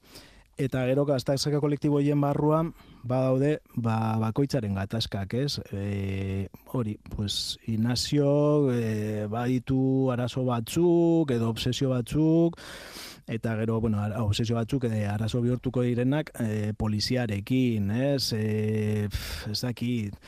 eta 0.56 0.86
gero 0.88 1.04
gatazka 1.08 1.60
kolektibo 1.60 2.00
hien 2.00 2.20
barruan, 2.20 2.74
badaude 3.08 3.60
ba, 3.76 4.16
bakoitzaren 4.20 4.74
gatazkak, 4.76 5.34
ez? 5.38 5.58
E, 5.72 6.48
hori, 6.74 6.96
pues, 7.14 7.58
Inazio 7.72 8.72
e, 8.72 9.26
baditu 9.30 10.10
arazo 10.12 10.44
batzuk, 10.46 11.30
edo 11.34 11.50
obsesio 11.52 11.90
batzuk, 11.94 12.58
eta 13.26 13.56
gero, 13.60 13.80
bueno, 13.80 14.02
obsesio 14.24 14.58
batzuk, 14.58 14.88
e, 14.90 15.06
arazo 15.10 15.40
bihurtuko 15.44 15.86
direnak, 15.86 16.34
e, 16.40 16.72
poliziarekin, 16.78 17.90
ez? 17.90 18.32
E, 18.36 19.08
ez 19.50 19.60
dakit, 19.60 20.18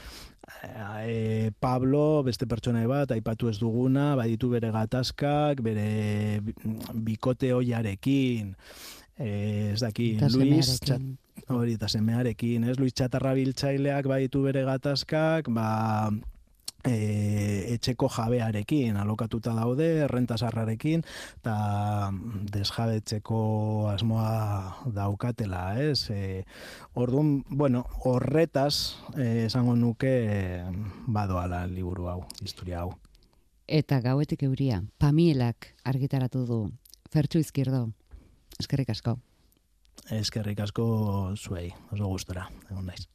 e, 0.63 1.51
Pablo, 1.61 2.23
beste 2.27 2.47
pertsona 2.51 2.87
bat, 2.89 3.13
aipatu 3.15 3.51
ez 3.51 3.59
duguna, 3.61 4.15
baditu 4.19 4.51
bere 4.53 4.71
gatazkak, 4.75 5.63
bere 5.65 6.41
bikote 6.95 7.53
hoiarekin, 7.55 8.55
ez 9.19 9.81
dakit, 9.81 10.23
Luis, 10.33 10.79
hori 11.49 11.75
eta 11.79 11.89
semearekin, 11.91 12.65
ez? 12.71 12.79
Luis 12.79 12.95
Txatarra 12.95 13.35
biltzaileak 13.39 14.07
baditu 14.11 14.43
bere 14.45 14.63
gatazkak, 14.67 15.49
ba, 15.55 16.11
e, 16.87 17.75
etxeko 17.75 18.09
jabearekin 18.13 18.97
alokatuta 19.01 19.55
daude, 19.57 19.89
errentasarrarekin, 20.07 21.03
eta 21.41 21.57
desjabetzeko 22.55 23.41
asmoa 23.93 24.93
daukatela, 24.95 25.65
ez? 25.83 26.11
E, 26.15 26.45
orduan, 26.95 27.43
bueno, 27.51 27.85
horretaz 28.05 28.99
esango 29.17 29.77
nuke 29.77 30.15
badoala 31.07 31.67
liburu 31.67 32.09
hau, 32.13 32.23
historia 32.43 32.85
hau. 32.85 32.95
Eta 33.69 34.01
gauetik 34.01 34.47
euria, 34.47 34.83
Pamielak 34.97 35.75
argitaratu 35.85 36.47
du, 36.49 36.61
Fertxu 37.13 37.41
Izquierdo, 37.43 37.91
eskerrik 38.61 38.91
asko. 38.95 39.19
Eskerrik 40.15 40.61
asko 40.63 40.89
zuei, 41.37 41.73
oso 41.93 42.09
gustora, 42.13 42.49
egon 42.71 42.87
naiz. 42.87 43.09